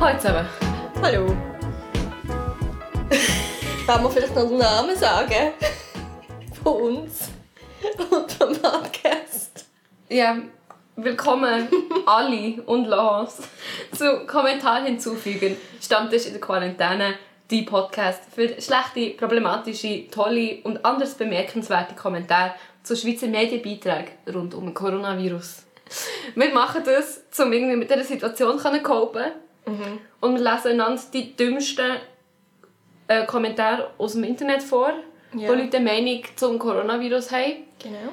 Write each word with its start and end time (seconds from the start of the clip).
Hallo 0.00 0.18
zusammen. 0.18 0.48
Hallo. 1.02 1.36
Kann 3.86 4.02
man 4.02 4.10
vielleicht 4.10 4.34
noch 4.34 4.48
den 4.48 4.56
Namen 4.56 4.96
sagen? 4.96 5.52
Von 6.64 6.74
uns 6.74 7.28
und 8.10 8.32
vom 8.32 8.56
Podcast. 8.56 9.66
Ja, 10.08 10.38
willkommen 10.96 11.68
alle 12.06 12.62
und 12.64 12.86
los 12.86 13.40
zu 13.92 14.24
Kommentar 14.26 14.84
hinzufügen. 14.84 15.58
Stammtisch 15.82 16.24
in 16.24 16.32
der 16.32 16.40
Quarantäne, 16.40 17.16
die 17.50 17.62
Podcast 17.62 18.22
für 18.34 18.58
schlechte, 18.58 19.10
problematische, 19.18 20.08
tolle 20.10 20.62
und 20.64 20.82
anders 20.82 21.12
bemerkenswerte 21.12 21.94
Kommentare 21.94 22.54
zu 22.82 22.96
Schweizer 22.96 23.26
Medienbeiträgen 23.26 24.14
rund 24.34 24.54
um 24.54 24.64
den 24.64 24.72
Coronavirus. 24.72 25.66
Wir 26.34 26.54
machen 26.54 26.84
das, 26.86 27.22
um 27.38 27.52
irgendwie 27.52 27.76
mit 27.76 27.90
dieser 27.90 28.04
Situation 28.04 28.58
zu 28.58 28.82
copen. 28.82 29.30
Mhm. 29.70 29.98
Und 30.20 30.34
wir 30.38 30.52
lesen 30.52 30.72
einander 30.72 31.02
die 31.12 31.36
dümmsten 31.36 31.96
äh, 33.08 33.26
Kommentare 33.26 33.90
aus 33.98 34.12
dem 34.12 34.24
Internet 34.24 34.62
vor, 34.62 34.92
ja. 35.34 35.48
wo 35.48 35.54
Leute 35.54 35.78
eine 35.78 35.90
Meinung 35.90 36.22
zum 36.36 36.58
Coronavirus 36.58 37.32
haben. 37.32 37.64
Genau. 37.82 38.12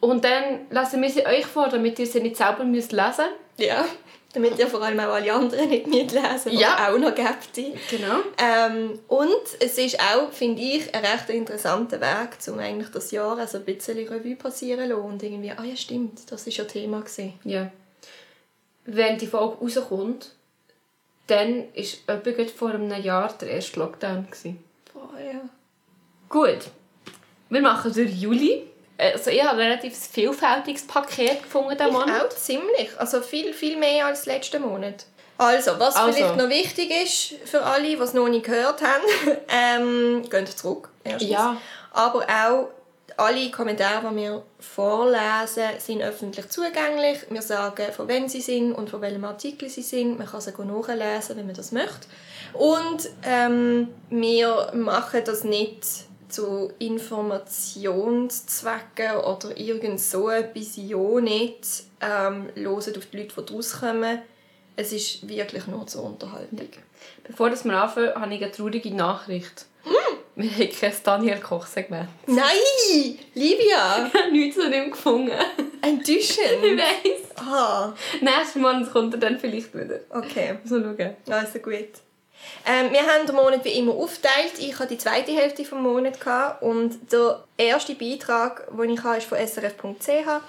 Und 0.00 0.24
dann 0.24 0.66
lesen 0.70 1.02
wir 1.02 1.10
sie 1.10 1.26
euch 1.26 1.46
vor, 1.46 1.68
damit 1.68 1.98
ihr 1.98 2.06
sie 2.06 2.20
nicht 2.20 2.36
selber 2.36 2.64
müsst 2.64 2.92
lesen 2.92 3.24
müsst. 3.56 3.70
Ja, 3.70 3.84
damit 4.34 4.58
ihr 4.58 4.66
vor 4.66 4.82
allem 4.82 5.00
auch 5.00 5.14
alle 5.14 5.32
anderen 5.32 5.68
nicht 5.68 5.86
mitlesen, 5.86 6.52
die 6.52 6.58
ja. 6.58 6.88
auch 6.88 6.98
noch 6.98 7.14
gibt. 7.14 7.54
Genau. 7.54 8.20
Ähm, 8.38 8.98
und 9.08 9.42
es 9.60 9.78
ist 9.78 9.98
auch, 9.98 10.30
finde 10.32 10.60
ich, 10.62 10.94
ein 10.94 11.04
recht 11.04 11.30
interessanter 11.30 12.00
Weg, 12.00 12.36
um 12.48 12.58
eigentlich 12.58 12.90
das 12.90 13.10
Jahr 13.10 13.38
also 13.38 13.58
ein 13.58 13.64
bisschen 13.64 13.96
Revue 14.06 14.36
passieren 14.36 14.88
zu 14.88 14.94
lassen 14.94 15.02
und 15.02 15.22
irgendwie, 15.22 15.50
ah 15.50 15.64
ja 15.64 15.76
stimmt, 15.76 16.30
das 16.30 16.46
war 16.46 16.52
ja 16.52 16.64
Thema. 16.64 17.00
Gewesen. 17.00 17.34
Ja. 17.44 17.70
Wenn 18.84 19.18
die 19.18 19.26
Folge 19.26 19.56
rauskommt, 19.60 20.30
dann 21.28 21.64
war 22.06 22.26
etwa 22.26 22.44
vor 22.56 22.70
einem 22.70 23.02
Jahr 23.02 23.32
der 23.40 23.50
erste 23.50 23.78
Lockdown. 23.78 24.26
Boah, 24.92 25.20
ja. 25.20 25.40
Gut. 26.28 26.70
Wir 27.48 27.60
machen 27.60 27.92
durch 27.92 28.10
Juli. 28.12 28.64
Also 28.98 29.30
ich 29.30 29.42
habe 29.42 29.62
ein 29.62 29.70
relativ 29.70 29.96
vielfältiges 29.96 30.86
Paket 30.86 31.42
gefunden 31.44 31.76
diesen 31.78 31.92
Monat. 31.92 32.24
auch 32.24 32.28
ziemlich. 32.30 32.90
Also 32.98 33.20
viel, 33.20 33.52
viel 33.52 33.76
mehr 33.76 34.06
als 34.06 34.26
letzten 34.26 34.62
Monat. 34.62 35.06
Also, 35.38 35.78
was 35.78 35.94
also. 35.94 36.12
vielleicht 36.12 36.36
noch 36.36 36.48
wichtig 36.48 36.90
ist 36.90 37.48
für 37.48 37.62
alle, 37.62 37.84
die 37.84 37.94
es 37.94 38.12
noch 38.12 38.28
nicht 38.28 38.44
gehört 38.44 38.82
haben, 38.82 39.04
ähm, 39.48 40.28
geht 40.28 40.48
zurück. 40.48 40.90
Erstens. 41.04 41.30
Ja. 41.30 41.56
Aber 41.92 42.26
auch 42.26 42.70
alle 43.18 43.50
Kommentare, 43.50 44.08
die 44.10 44.16
wir 44.16 44.42
vorlesen, 44.60 45.64
sind 45.78 46.02
öffentlich 46.02 46.48
zugänglich. 46.50 47.26
Wir 47.28 47.42
sagen, 47.42 47.92
von 47.92 48.06
wem 48.06 48.28
sie 48.28 48.40
sind 48.40 48.72
und 48.72 48.90
von 48.90 49.00
welchem 49.00 49.24
Artikel 49.24 49.68
sie 49.68 49.82
sind. 49.82 50.18
Man 50.18 50.28
kann 50.28 50.40
sie 50.40 50.52
nachlesen, 50.52 51.36
wenn 51.36 51.46
man 51.46 51.56
das 51.56 51.72
möchte. 51.72 52.06
Und 52.52 53.10
ähm, 53.24 53.88
wir 54.08 54.70
machen 54.72 55.22
das 55.24 55.42
nicht 55.42 55.84
zu 56.28 56.70
Informationszwecken 56.78 59.16
oder 59.16 59.56
irgend 59.56 60.00
so 60.00 60.30
etwas, 60.30 60.76
ja 60.76 61.20
nicht. 61.20 61.66
Ähm, 62.00 62.50
hören 62.54 62.76
auf 62.76 63.06
die 63.06 63.16
Leute, 63.16 63.42
die 63.42 63.52
rauskommen. 63.52 64.22
Es 64.76 64.92
ist 64.92 65.28
wirklich 65.28 65.66
nur 65.66 65.88
zur 65.88 66.04
Unterhaltung. 66.04 66.68
Bevor 67.24 67.50
wir 67.50 67.82
anfangen, 67.82 68.14
habe 68.14 68.32
ich 68.32 68.44
eine 68.44 68.52
traurige 68.52 68.94
Nachricht. 68.94 69.66
Wir 70.38 70.52
haben 70.52 70.70
kein 70.70 70.92
Daniel 71.02 71.40
Koch-Segment. 71.40 72.08
Nein! 72.28 73.18
Livia! 73.34 74.08
Ich 74.14 74.20
habe 74.20 74.30
nichts 74.30 74.62
von 74.62 74.72
ihm 74.72 74.90
gefunden. 74.92 75.32
Enttäuschend? 75.82 76.62
ich 76.62 76.78
weiss. 76.78 77.36
Ah. 77.44 77.92
Nächstes 78.20 78.54
Mal 78.54 78.86
kommt 78.86 79.14
er 79.14 79.20
dann 79.20 79.40
vielleicht 79.40 79.74
wieder. 79.74 79.98
Okay. 80.10 80.58
So 80.64 80.80
schauen. 80.80 81.16
Also 81.28 81.58
gut. 81.58 81.88
Ähm, 82.64 82.92
wir 82.92 83.00
haben 83.00 83.26
den 83.26 83.34
Monat 83.34 83.64
wie 83.64 83.70
immer 83.80 83.92
aufgeteilt. 83.92 84.52
Ich 84.60 84.78
hatte 84.78 84.94
die 84.94 84.98
zweite 84.98 85.32
Hälfte 85.32 85.64
des 85.64 85.72
Monats 85.72 86.20
und 86.60 87.12
der 87.12 87.42
erste 87.56 87.96
Beitrag, 87.96 88.68
den 88.70 88.90
ich 88.90 89.02
habe, 89.02 89.18
ist 89.18 89.26
von 89.26 89.38
srf.ch. 89.44 90.40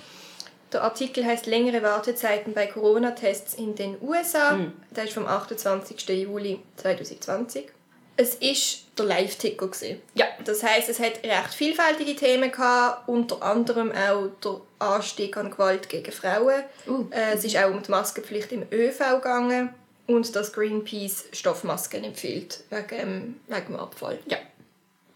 Der 0.72 0.84
Artikel 0.84 1.26
heißt 1.26 1.48
Längere 1.48 1.82
Wartezeiten 1.82 2.54
bei 2.54 2.68
Corona-Tests 2.68 3.56
in 3.56 3.74
den 3.74 3.98
USA. 4.02 4.52
Mhm. 4.52 4.74
Der 4.92 5.06
ist 5.06 5.14
vom 5.14 5.26
28. 5.26 6.08
Juli 6.10 6.60
2020. 6.76 7.72
Es 8.20 8.36
ist 8.36 8.84
der 8.98 9.06
Live-Ticker. 9.06 9.70
Ja. 10.14 10.26
Das 10.44 10.62
heißt, 10.62 10.90
es 10.90 11.00
hat 11.00 11.24
recht 11.24 11.54
vielfältige 11.54 12.18
Themen 12.18 12.52
gehabt, 12.52 13.08
unter 13.08 13.42
anderem 13.42 13.94
auch 13.94 14.28
der 14.44 14.60
Anstieg 14.80 15.38
an 15.38 15.50
Gewalt 15.50 15.88
gegen 15.88 16.12
Frauen. 16.12 16.66
Uh. 16.86 17.06
Äh, 17.12 17.36
es 17.36 17.46
ist 17.46 17.56
auch 17.56 17.72
um 17.72 17.82
die 17.82 17.90
Maskenpflicht 17.90 18.52
im 18.52 18.64
ÖV 18.74 19.00
gegangen 19.16 19.70
und 20.08 20.36
dass 20.36 20.52
Greenpeace 20.52 21.28
Stoffmasken 21.32 22.04
empfiehlt 22.04 22.62
wegen, 22.70 23.40
wegen 23.48 23.66
dem 23.68 23.76
Abfall. 23.78 24.20
Ja. 24.26 24.38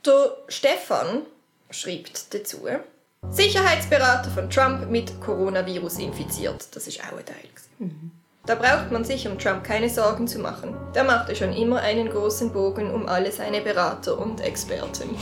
Der 0.06 0.38
Stefan 0.47 1.24
schreibt 1.72 2.34
dazu, 2.34 2.66
Sicherheitsberater 3.31 4.31
von 4.31 4.50
Trump 4.50 4.90
mit 4.90 5.19
Coronavirus 5.19 6.00
infiziert. 6.00 6.68
Das 6.72 6.88
ist 6.88 7.02
auch 7.02 7.18
ein 7.18 7.25
Teil. 7.25 7.50
Mhm. 7.80 8.12
Da 8.46 8.56
braucht 8.56 8.92
man 8.92 9.06
sich 9.06 9.26
um 9.26 9.40
Trump 9.40 9.64
keine 9.64 9.88
Sorgen 9.88 10.28
zu 10.28 10.40
machen. 10.40 10.76
Der 10.94 11.06
machte 11.06 11.34
schon 11.34 11.54
immer 11.54 11.80
einen 11.80 12.09
großen 12.09 12.52
Bogen 12.52 12.94
um 12.94 13.08
alle 13.08 13.31
seine 13.31 13.62
Berater 13.62 14.18
und 14.18 14.42
Experten. 14.42 15.18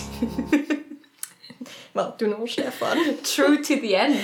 Warte 1.94 2.26
du 2.26 2.32
noch, 2.32 2.48
Stefan. 2.48 2.98
True 3.24 3.62
to 3.62 3.76
the 3.80 3.94
end. 3.94 4.16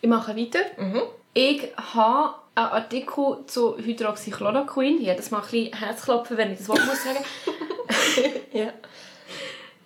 ich 0.00 0.08
mache 0.08 0.34
weiter. 0.34 0.60
Mhm. 0.78 1.02
Ich 1.34 1.68
habe 1.76 2.36
einen 2.54 2.68
Artikel 2.68 3.44
zu 3.48 3.76
Hydroxychloroquin. 3.76 5.02
Jedes 5.02 5.30
Mal 5.30 5.42
ein 5.42 5.44
bisschen 5.44 5.74
Herzklopfen, 5.74 6.38
wenn 6.38 6.52
ich 6.52 6.58
das 6.58 6.68
Wort 6.68 6.86
muss 6.86 7.04
sagen 7.04 7.22
ja. 8.52 8.72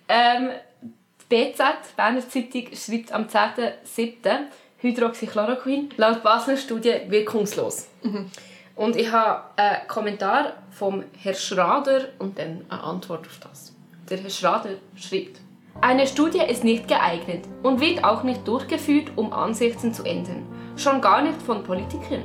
Ähm, 0.07 0.51
die 0.81 1.51
BZ, 1.51 1.63
Berner 1.97 2.27
Zeitung, 2.29 2.67
schreibt 2.73 3.11
am 3.11 3.25
10.07. 3.25 4.47
Hydroxychloroquin 4.81 5.89
laut 5.97 6.23
Basler 6.23 6.57
Studie 6.57 6.93
wirkungslos. 7.07 7.87
Mhm. 8.01 8.31
Und 8.75 8.95
ich 8.95 9.11
habe 9.11 9.43
einen 9.57 9.87
Kommentar 9.87 10.53
vom 10.71 11.03
Herrn 11.17 11.35
Schrader 11.35 12.05
und 12.17 12.39
dann 12.39 12.65
eine 12.69 12.81
Antwort 12.81 13.27
auf 13.27 13.39
das. 13.41 13.73
Der 14.09 14.17
Herr 14.17 14.29
Schrader 14.29 14.69
schreibt, 14.95 15.41
eine 15.81 16.07
Studie 16.07 16.39
ist 16.39 16.63
nicht 16.63 16.87
geeignet 16.87 17.45
und 17.61 17.81
wird 17.81 18.03
auch 18.03 18.23
nicht 18.23 18.47
durchgeführt, 18.47 19.11
um 19.15 19.33
Ansichten 19.33 19.93
zu 19.93 20.03
ändern. 20.03 20.45
Schon 20.77 21.01
gar 21.01 21.21
nicht 21.21 21.41
von 21.41 21.63
Politikern. 21.63 22.23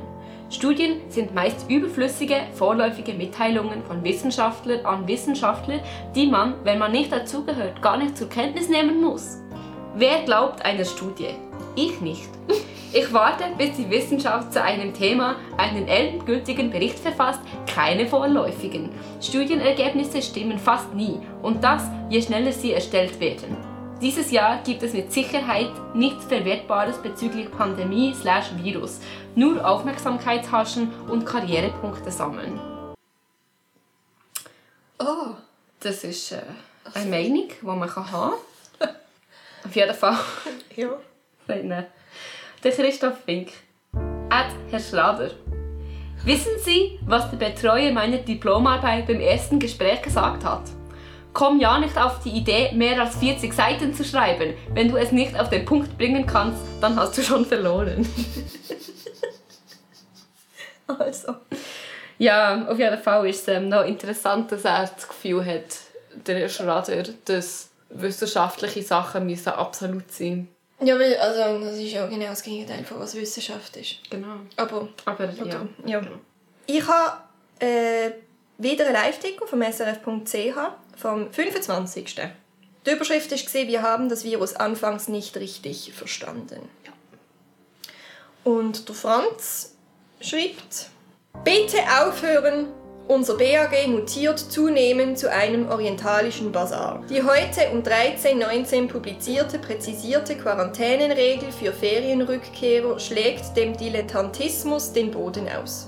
Studien 0.49 1.01
sind 1.09 1.33
meist 1.33 1.69
überflüssige, 1.69 2.41
vorläufige 2.53 3.13
Mitteilungen 3.13 3.83
von 3.83 4.03
Wissenschaftlern 4.03 4.85
an 4.85 5.07
Wissenschaftler, 5.07 5.79
die 6.15 6.27
man, 6.27 6.53
wenn 6.63 6.79
man 6.79 6.91
nicht 6.91 7.11
dazugehört, 7.11 7.81
gar 7.81 7.97
nicht 7.97 8.17
zur 8.17 8.29
Kenntnis 8.29 8.69
nehmen 8.69 9.01
muss. 9.01 9.39
Wer 9.95 10.23
glaubt 10.23 10.63
einer 10.63 10.85
Studie? 10.85 11.35
Ich 11.75 11.99
nicht. 11.99 12.29
Ich 12.93 13.11
warte, 13.11 13.43
bis 13.57 13.75
die 13.75 13.89
Wissenschaft 13.89 14.53
zu 14.53 14.63
einem 14.63 14.93
Thema 14.93 15.35
einen 15.57 15.85
endgültigen 15.85 16.71
Bericht 16.71 16.97
verfasst, 16.97 17.41
keine 17.67 18.07
vorläufigen. 18.07 18.89
Studienergebnisse 19.21 20.21
stimmen 20.21 20.57
fast 20.57 20.93
nie 20.93 21.19
und 21.41 21.61
das, 21.61 21.83
je 22.09 22.21
schneller 22.21 22.53
sie 22.53 22.71
erstellt 22.71 23.19
werden. 23.19 23.57
Dieses 24.01 24.31
Jahr 24.31 24.63
gibt 24.63 24.81
es 24.83 24.93
mit 24.93 25.11
Sicherheit 25.11 25.71
nichts 25.93 26.23
Verwertbares 26.23 26.97
bezüglich 26.99 27.51
Pandemie/Virus, 27.51 29.01
nur 29.35 29.67
Aufmerksamkeitshaschen 29.67 30.89
und 31.09 31.25
Karrierepunkte 31.25 32.11
sammeln. 32.11 32.57
Oh, 34.99 35.35
das 35.81 36.05
ist 36.05 36.31
äh, 36.31 36.41
eine 36.93 37.09
Meinung, 37.09 37.49
die 37.49 37.65
man 37.65 37.93
haben 37.93 38.05
kann. 38.79 38.89
Auf 39.65 39.75
jeden 39.75 39.93
Fall. 39.93 40.17
Ja. 40.77 40.97
Nein. 41.47 41.85
Der 42.63 42.71
Christoph 42.71 43.19
Fink. 43.25 43.51
Ad 44.29 44.49
Herr 44.71 44.79
Schlader. 44.79 45.31
Wissen 46.23 46.53
Sie, 46.63 46.99
was 47.05 47.29
der 47.29 47.37
Betreuer 47.37 47.91
meiner 47.91 48.17
Diplomarbeit 48.17 49.05
beim 49.05 49.19
ersten 49.19 49.59
Gespräch 49.59 50.01
gesagt 50.01 50.43
hat? 50.43 50.63
Komm 51.33 51.59
ja 51.59 51.77
nicht 51.77 51.97
auf 51.97 52.23
die 52.23 52.31
Idee, 52.31 52.71
mehr 52.73 52.99
als 52.99 53.17
40 53.17 53.53
Seiten 53.53 53.93
zu 53.93 54.03
schreiben. 54.03 54.55
Wenn 54.73 54.89
du 54.89 54.97
es 54.97 55.11
nicht 55.11 55.39
auf 55.39 55.49
den 55.49 55.65
Punkt 55.65 55.97
bringen 55.97 56.25
kannst, 56.25 56.61
dann 56.81 56.95
hast 56.95 57.17
du 57.17 57.21
schon 57.21 57.45
verloren. 57.45 58.07
also. 60.87 61.35
Ja, 62.17 62.65
auf 62.67 62.79
jeden 62.79 62.97
Fall 62.97 63.27
ist 63.27 63.41
es 63.41 63.47
ähm, 63.49 63.69
noch 63.69 63.85
interessant, 63.85 64.51
dass 64.51 64.65
er 64.65 64.87
das 64.87 65.07
Gefühl 65.07 65.45
hat, 65.45 65.77
der 66.25 66.49
Schrader, 66.49 67.03
dass 67.25 67.69
wissenschaftliche 67.89 68.81
Sachen 68.81 69.27
müssen 69.27 69.49
absolut 69.49 70.11
sein 70.11 70.47
ja, 70.81 70.99
weil, 70.99 71.15
also, 71.17 71.65
das 71.65 71.77
ist 71.77 71.93
ja 71.93 72.05
genau 72.07 72.27
das 72.27 72.43
Gegenteil 72.43 72.83
von 72.83 72.99
was 72.99 73.15
Wissenschaft 73.15 73.75
ist. 73.77 74.09
Genau. 74.09 74.37
Aber, 74.57 74.89
Aber 75.05 75.29
ja. 75.31 75.65
ja. 75.85 76.01
Ich 76.65 76.85
habe 76.87 77.21
äh, 77.59 78.11
wieder 78.57 78.87
ein 78.87 78.93
Live-Ticker 78.93 79.47
vom 79.47 79.61
srf.ch 79.61 80.57
vom 80.97 81.31
25. 81.31 82.15
Die 82.85 82.91
Überschrift 82.91 83.31
war, 83.31 83.67
wir 83.67 83.81
haben 83.81 84.09
das 84.09 84.23
Virus 84.23 84.53
anfangs 84.55 85.07
nicht 85.07 85.35
richtig 85.37 85.93
verstanden. 85.93 86.67
Ja. 86.85 86.91
Und 88.43 88.87
der 88.87 88.95
Franz 88.95 89.75
schreibt, 90.21 90.89
Bitte 91.43 91.77
aufhören! 92.01 92.67
Unser 93.07 93.37
BAG 93.37 93.87
mutiert 93.87 94.39
zunehmend 94.39 95.19
zu 95.19 95.31
einem 95.31 95.69
orientalischen 95.69 96.51
Bazar. 96.51 97.03
Die 97.07 97.21
heute 97.21 97.69
um 97.71 97.83
13.19 97.83 98.87
publizierte 98.87 99.59
präzisierte 99.59 100.35
Quarantänenregel 100.35 101.51
für 101.51 101.71
Ferienrückkehrer 101.71 102.99
schlägt 102.99 103.55
dem 103.55 103.77
Dilettantismus 103.77 104.91
den 104.91 105.11
Boden 105.11 105.47
aus. 105.47 105.87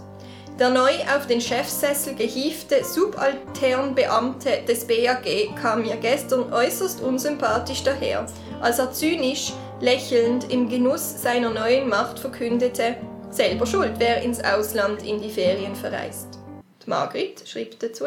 Der 0.59 0.69
neu 0.69 0.91
auf 1.15 1.25
den 1.25 1.41
Chefsessel 1.41 2.13
gehiefte 2.13 2.83
Subalternbeamte 2.83 4.61
des 4.67 4.85
BAG 4.85 5.55
kam 5.59 5.81
mir 5.81 5.95
gestern 5.95 6.53
äußerst 6.53 7.01
unsympathisch 7.01 7.81
daher, 7.81 8.27
als 8.61 8.77
er 8.77 8.91
zynisch, 8.91 9.53
lächelnd 9.81 10.51
im 10.51 10.69
Genuss 10.69 11.19
seiner 11.19 11.49
neuen 11.49 11.89
Macht 11.89 12.19
verkündete, 12.19 12.95
selber 13.31 13.65
schuld, 13.65 13.93
wer 13.97 14.21
ins 14.21 14.43
Ausland 14.43 15.03
in 15.03 15.19
die 15.19 15.31
Ferien 15.31 15.75
verreist. 15.75 16.36
Margrit 16.87 17.47
schrieb 17.47 17.79
dazu, 17.79 18.05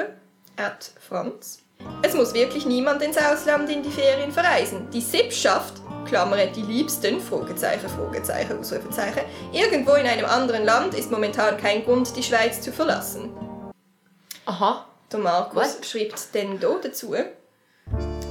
at 0.56 0.91
Franz. 0.99 1.59
Es 2.03 2.15
muss 2.15 2.35
wirklich 2.35 2.67
niemand 2.67 3.03
ins 3.03 3.17
Ausland 3.17 3.71
in 3.71 3.82
die 3.82 3.91
Ferien 3.91 4.32
verreisen. 4.32 4.88
Die 4.91 5.00
Sippschaft, 5.00 5.75
Klammer 6.06 6.47
die 6.47 6.62
Liebsten, 6.62 7.21
Fragezeichen, 7.21 7.88
Fragezeichen, 7.88 8.59
Ausrufezeichen, 8.59 9.23
irgendwo 9.53 9.94
in 9.94 10.06
einem 10.06 10.27
anderen 10.27 10.65
Land 10.65 10.94
ist 10.94 11.11
momentan 11.11 11.56
kein 11.56 11.85
Grund, 11.85 12.17
die 12.17 12.23
Schweiz 12.23 12.61
zu 12.61 12.73
verlassen. 12.73 13.31
Aha. 14.47 14.87
Der 15.12 15.19
Markus 15.19 15.76
What? 15.76 15.87
schreibt 15.87 16.35
denn 16.35 16.61
da 16.61 16.75
dazu, 16.83 17.15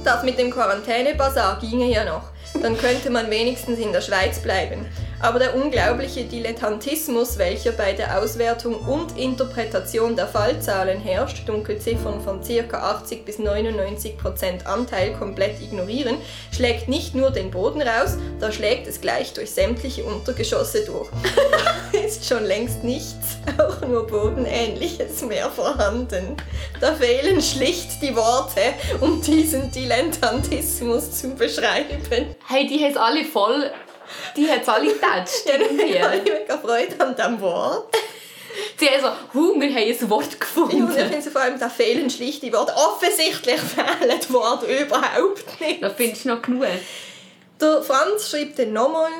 das 0.02 0.22
mit 0.22 0.38
dem 0.38 0.50
Quarantänebasar 0.50 1.58
ginge 1.60 1.90
ja 1.90 2.04
noch. 2.04 2.30
Dann 2.60 2.76
könnte 2.78 3.10
man 3.10 3.30
wenigstens 3.30 3.78
in 3.78 3.92
der 3.92 4.00
Schweiz 4.00 4.40
bleiben. 4.40 4.86
Aber 5.22 5.38
der 5.38 5.54
unglaubliche 5.54 6.24
Dilettantismus, 6.24 7.36
welcher 7.36 7.72
bei 7.72 7.92
der 7.92 8.18
Auswertung 8.18 8.76
und 8.76 9.18
Interpretation 9.18 10.16
der 10.16 10.26
Fallzahlen 10.26 10.98
herrscht, 10.98 11.46
Dunkelziffern 11.46 12.22
von 12.22 12.40
ca. 12.40 12.78
80 12.78 13.26
bis 13.26 13.38
99 13.38 14.16
Prozent 14.16 14.66
Anteil 14.66 15.12
komplett 15.12 15.60
ignorieren, 15.60 16.16
schlägt 16.52 16.88
nicht 16.88 17.14
nur 17.14 17.30
den 17.30 17.50
Boden 17.50 17.82
raus, 17.82 18.16
da 18.40 18.50
schlägt 18.50 18.86
es 18.86 19.02
gleich 19.02 19.34
durch 19.34 19.50
sämtliche 19.50 20.04
Untergeschosse 20.04 20.86
durch. 20.86 21.10
Ist 22.06 22.26
schon 22.26 22.44
längst 22.44 22.82
nichts, 22.82 23.38
auch 23.58 23.86
nur 23.86 24.06
Bodenähnliches 24.06 25.22
mehr 25.22 25.50
vorhanden. 25.50 26.36
Da 26.80 26.94
fehlen 26.94 27.42
schlicht 27.42 28.00
die 28.00 28.16
Worte, 28.16 28.60
um 29.00 29.20
diesen 29.20 29.70
Dilettantismus 29.70 31.12
zu 31.12 31.34
beschreiben. 31.34 31.98
Hey, 32.46 32.66
die 32.66 32.82
haben 32.82 32.96
alle 32.96 33.24
voll. 33.24 33.70
Die 34.36 34.48
haben 34.48 34.62
alle 34.66 34.92
getatscht. 34.92 35.46
Ja, 35.46 35.54
ich 35.56 36.02
habe 36.02 36.22
mega 36.22 36.58
Freude 36.58 37.00
an 37.00 37.16
diesem 37.16 37.40
Wort. 37.40 37.94
Sie 38.76 38.86
haben 38.86 39.00
so, 39.02 39.38
hu, 39.38 39.60
wir 39.60 39.68
haben 39.68 39.76
ein 40.00 40.10
Wort 40.10 40.32
Ja, 40.32 40.38
gefunden. 40.38 40.82
und 40.84 40.96
ich 40.96 41.04
finde 41.04 41.30
vor 41.30 41.40
allem, 41.40 41.58
da 41.58 41.68
fehlen 41.68 42.10
schlicht 42.10 42.42
die 42.42 42.52
Worte. 42.52 42.72
Offensichtlich 42.74 43.60
fehlen 43.60 44.20
die 44.26 44.32
Worte 44.32 44.66
überhaupt 44.66 45.60
nicht. 45.60 45.82
Da 45.82 45.90
findest 45.90 46.24
du 46.24 46.30
noch 46.30 46.42
genug. 46.42 46.66
Der 47.60 47.82
Franz 47.82 48.30
schreibt 48.30 48.58
dann 48.58 48.72
nochmal, 48.72 49.10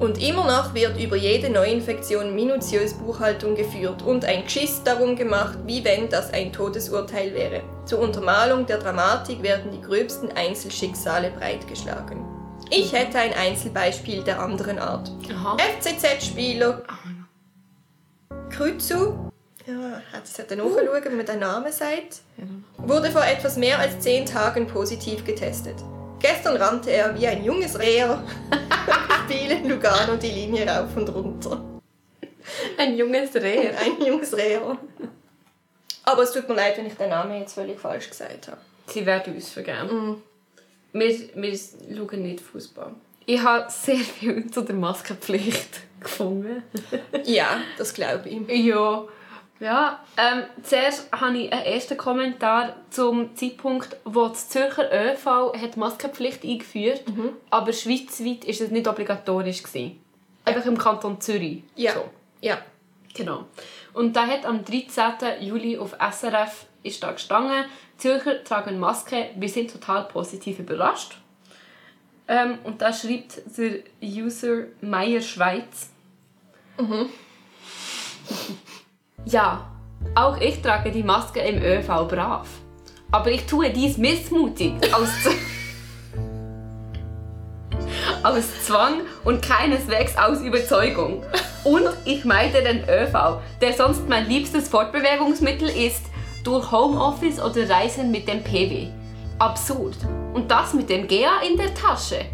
und 0.00 0.20
immer 0.22 0.44
noch 0.44 0.74
wird 0.74 1.00
über 1.00 1.16
jede 1.16 1.48
Neuinfektion 1.48 2.34
minutiös 2.34 2.94
Buchhaltung 2.94 3.54
geführt 3.54 4.02
und 4.02 4.24
ein 4.24 4.44
Geschiss 4.44 4.82
darum 4.84 5.16
gemacht, 5.16 5.58
wie 5.64 5.84
wenn 5.84 6.08
das 6.10 6.32
ein 6.32 6.52
Todesurteil 6.52 7.32
wäre. 7.34 7.62
Zur 7.86 8.00
Untermalung 8.00 8.66
der 8.66 8.78
Dramatik 8.78 9.42
werden 9.42 9.70
die 9.70 9.80
gröbsten 9.80 10.30
Einzelschicksale 10.32 11.30
breitgeschlagen. 11.30 12.35
Ich 12.70 12.92
hätte 12.92 13.18
ein 13.18 13.32
Einzelbeispiel 13.32 14.22
der 14.22 14.40
anderen 14.40 14.78
Art. 14.78 15.10
FCZ-Spieler 15.80 16.82
Krützu, 18.50 19.30
ja, 19.66 20.00
jetzt 20.14 20.38
hätte 20.38 20.56
nachschauen, 20.56 21.04
wie 21.04 21.16
man 21.16 21.26
den 21.26 21.38
Namen 21.40 21.72
sagt, 21.72 22.22
wurde 22.78 23.10
vor 23.10 23.24
etwas 23.24 23.56
mehr 23.56 23.78
als 23.78 24.00
zehn 24.00 24.24
Tagen 24.24 24.66
positiv 24.66 25.24
getestet. 25.24 25.76
Gestern 26.20 26.56
rannte 26.56 26.90
er 26.90 27.14
wie 27.18 27.26
ein 27.26 27.44
junges 27.44 27.78
Reher 27.78 28.22
Spiel 29.26 29.50
in 29.50 29.68
Lugano 29.68 30.16
die 30.16 30.30
Linie 30.30 30.66
rauf 30.68 30.96
und 30.96 31.08
runter. 31.08 31.60
Ein 32.78 32.96
junges 32.96 33.34
Reh. 33.34 33.70
Ein 33.70 34.06
junges 34.06 34.36
Reher. 34.36 34.78
Aber 36.04 36.22
es 36.22 36.32
tut 36.32 36.48
mir 36.48 36.54
leid, 36.54 36.78
wenn 36.78 36.86
ich 36.86 36.94
den 36.94 37.10
Namen 37.10 37.40
jetzt 37.40 37.54
völlig 37.54 37.80
falsch 37.80 38.08
gesagt 38.08 38.48
habe. 38.48 38.60
Sie 38.86 39.04
werden 39.04 39.34
uns 39.34 39.50
vergeben. 39.50 40.22
Wir, 40.98 41.14
wir 41.34 41.58
schauen 41.96 42.22
nicht 42.22 42.40
Fußball. 42.40 42.94
Ich 43.26 43.42
habe 43.42 43.70
sehr 43.70 43.96
viel 43.96 44.50
zu 44.50 44.62
der 44.62 44.74
Maskenpflicht 44.74 45.80
gefunden. 46.00 46.62
Ja, 47.24 47.60
das 47.76 47.92
glaube 47.92 48.28
ich. 48.28 48.64
ja. 48.64 49.04
Ja, 49.58 50.04
ähm, 50.18 50.42
zuerst 50.62 51.10
habe 51.12 51.38
ich 51.38 51.50
einen 51.50 51.62
ersten 51.64 51.96
Kommentar 51.96 52.76
zum 52.90 53.34
Zeitpunkt, 53.34 53.96
wo 54.04 54.28
das 54.28 54.50
Zürcher 54.50 54.90
ÖV 54.92 55.54
hat 55.58 55.78
Maskenpflicht 55.78 56.44
eingeführt 56.44 57.02
aber 57.48 57.72
schweizweit 57.72 58.44
ist 58.44 58.60
es 58.60 58.70
nicht 58.70 58.86
obligatorisch 58.86 59.62
gewesen. 59.62 59.98
Einfach 60.44 60.66
im 60.66 60.76
Kanton 60.76 61.22
Zürich. 61.22 61.62
Ja. 61.74 61.94
So. 61.94 62.04
Ja. 62.42 62.58
Genau. 63.14 63.46
Und 63.96 64.14
da 64.14 64.26
hat 64.26 64.44
am 64.44 64.62
13. 64.62 65.40
Juli 65.40 65.78
auf 65.78 65.96
SRF 65.98 66.66
ist 66.82 67.02
da 67.02 67.12
gestanden, 67.12 67.64
Zürcher 67.96 68.44
tragen 68.44 68.78
Maske, 68.78 69.30
wir 69.36 69.48
sind 69.48 69.72
total 69.72 70.04
positiv 70.04 70.58
überrascht. 70.58 71.16
Ähm, 72.28 72.58
und 72.64 72.82
da 72.82 72.92
schreibt 72.92 73.40
der 73.56 73.78
User 74.02 74.64
Meier 74.82 75.22
Schweiz. 75.22 75.88
ja, 79.24 79.66
auch 80.14 80.38
ich 80.42 80.60
trage 80.60 80.90
die 80.90 81.02
Maske 81.02 81.40
im 81.40 81.62
ÖV 81.62 82.06
brav. 82.06 82.46
Aber 83.10 83.30
ich 83.30 83.46
tue 83.46 83.70
dies 83.70 83.96
missmutig 83.96 84.74
aus, 84.92 85.08
aus 88.26 88.44
Zwang 88.64 89.02
und 89.24 89.40
keineswegs 89.40 90.16
aus 90.16 90.40
Überzeugung. 90.40 91.22
Und 91.62 91.88
ich 92.04 92.24
meide 92.24 92.62
den 92.62 92.84
ÖV, 92.88 93.40
der 93.60 93.72
sonst 93.72 94.08
mein 94.08 94.28
liebstes 94.28 94.68
Fortbewegungsmittel 94.68 95.68
ist, 95.68 96.02
durch 96.42 96.70
Homeoffice 96.72 97.40
oder 97.40 97.68
Reisen 97.68 98.10
mit 98.10 98.26
dem 98.28 98.42
PW. 98.42 98.88
Absurd. 99.38 99.96
Und 100.34 100.50
das 100.50 100.74
mit 100.74 100.88
dem 100.88 101.06
GA 101.06 101.40
in 101.48 101.56
der 101.56 101.74
Tasche. 101.74 102.24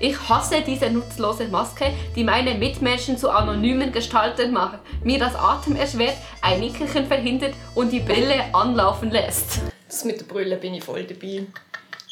Ich 0.00 0.16
hasse 0.28 0.62
diese 0.64 0.90
nutzlose 0.90 1.48
Maske, 1.48 1.92
die 2.14 2.24
meine 2.24 2.54
Mitmenschen 2.54 3.18
zu 3.18 3.30
anonymen 3.30 3.90
Gestalten 3.90 4.52
macht, 4.52 4.78
mir 5.02 5.18
das 5.18 5.34
Atem 5.34 5.76
erschwert, 5.76 6.16
ein 6.40 6.60
Nickerchen 6.60 7.06
verhindert 7.06 7.54
und 7.74 7.90
die 7.90 8.00
Brille 8.00 8.44
anlaufen 8.52 9.10
lässt. 9.10 9.60
Das 9.88 10.04
mit 10.04 10.20
der 10.20 10.26
Brille 10.26 10.56
bin 10.56 10.74
ich 10.74 10.84
voll 10.84 11.04
dabei. 11.04 11.46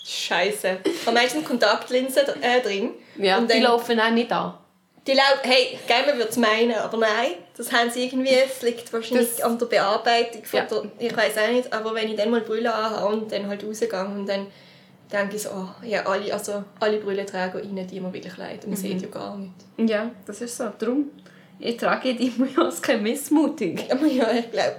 Scheiße. 0.07 0.79
Am 1.07 1.15
meisten 1.15 1.45
Kontaktlinsen 1.45 2.23
äh, 2.41 2.61
drin. 2.63 2.91
Ja, 3.19 3.39
Und 3.39 3.49
die 3.51 3.55
dann- 3.55 3.63
laufen 3.65 3.99
auch 4.01 4.11
nicht 4.11 4.31
an. 4.33 4.55
Die 5.07 5.13
laufen, 5.13 5.41
hey, 5.45 5.79
gerne 5.87 6.17
würde 6.17 6.31
es 6.31 6.37
meinen, 6.37 6.75
aber 6.75 6.97
nein, 6.99 7.33
das 7.57 7.71
haben 7.73 7.89
sie 7.91 8.05
irgendwie, 8.07 8.31
es 8.35 8.61
liegt 8.63 8.93
wahrscheinlich 8.93 9.29
Das- 9.37 9.41
an 9.43 9.57
der 9.59 9.67
Bearbeitung 9.67 10.45
von 10.45 10.59
Ja. 10.59 10.65
der, 10.65 10.83
ich 10.99 11.17
weiß 11.17 11.39
auch 11.39 11.49
nicht, 11.53 11.73
aber 11.73 11.95
wenn 11.95 12.09
ich 12.11 12.17
dann 12.17 12.31
mal 12.31 12.41
die 12.41 12.47
Brille 12.49 12.73
anhabe 12.75 13.07
und 13.15 13.31
dann 13.31 13.47
halt 13.49 13.63
rausgehe 13.65 14.05
und 14.05 14.27
dann 14.27 14.49
denke 15.13 15.37
ich 15.37 15.43
so, 15.43 15.51
oh, 15.51 15.69
ja, 15.87 16.05
alle, 16.07 16.33
also 16.35 16.65
alle 16.81 16.99
Brillenträger 16.99 17.55
rein, 17.55 17.87
die 17.89 18.01
mir 18.01 18.13
wirklich 18.13 18.37
leid, 18.37 18.67
man 18.67 18.75
sieht 18.77 19.01
ja 19.01 19.07
gar 19.09 19.37
nicht. 19.37 19.53
Ja, 19.89 20.11
das 20.27 20.41
ist 20.41 20.57
so. 20.57 20.73
Darum, 20.77 21.11
ich 21.61 21.77
trage 21.77 22.15
die 22.15 22.33
Maske 22.57 22.97
missmutig. 22.99 23.85
Aber 23.89 24.07
ja, 24.07 24.29
ich 24.33 24.51
glaube, 24.51 24.77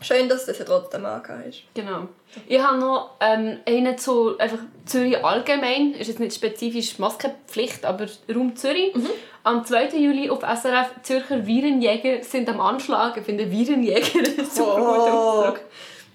schön, 0.00 0.28
dass 0.28 0.46
das 0.46 0.58
ja 0.58 0.64
trotzdem 0.64 1.04
angehört 1.06 1.46
ist. 1.46 1.62
Genau. 1.74 2.08
Ich 2.46 2.60
habe 2.60 2.78
noch 2.78 3.16
ähm, 3.20 3.58
einen 3.66 3.98
zu 3.98 4.38
einfach 4.38 4.58
Zürich 4.86 5.22
allgemein. 5.24 5.92
Ist 5.94 6.08
jetzt 6.08 6.20
nicht 6.20 6.34
spezifisch 6.34 6.98
Maskenpflicht, 6.98 7.84
aber 7.84 8.06
Raum 8.34 8.56
Zürich. 8.56 8.94
Am 9.42 9.64
2. 9.64 9.88
Juli 9.96 10.28
auf 10.30 10.40
SRF 10.40 11.02
Zürcher 11.02 11.46
Virenjäger 11.46 12.22
sind 12.22 12.48
am 12.48 12.60
Anschlag. 12.60 13.16
Ich 13.16 13.24
finde 13.24 13.50
Virenjäger 13.50 14.18
ein 14.38 14.44
super 14.44 14.76
guter 14.76 15.14
Oh. 15.14 15.38
Ausdruck. 15.40 15.60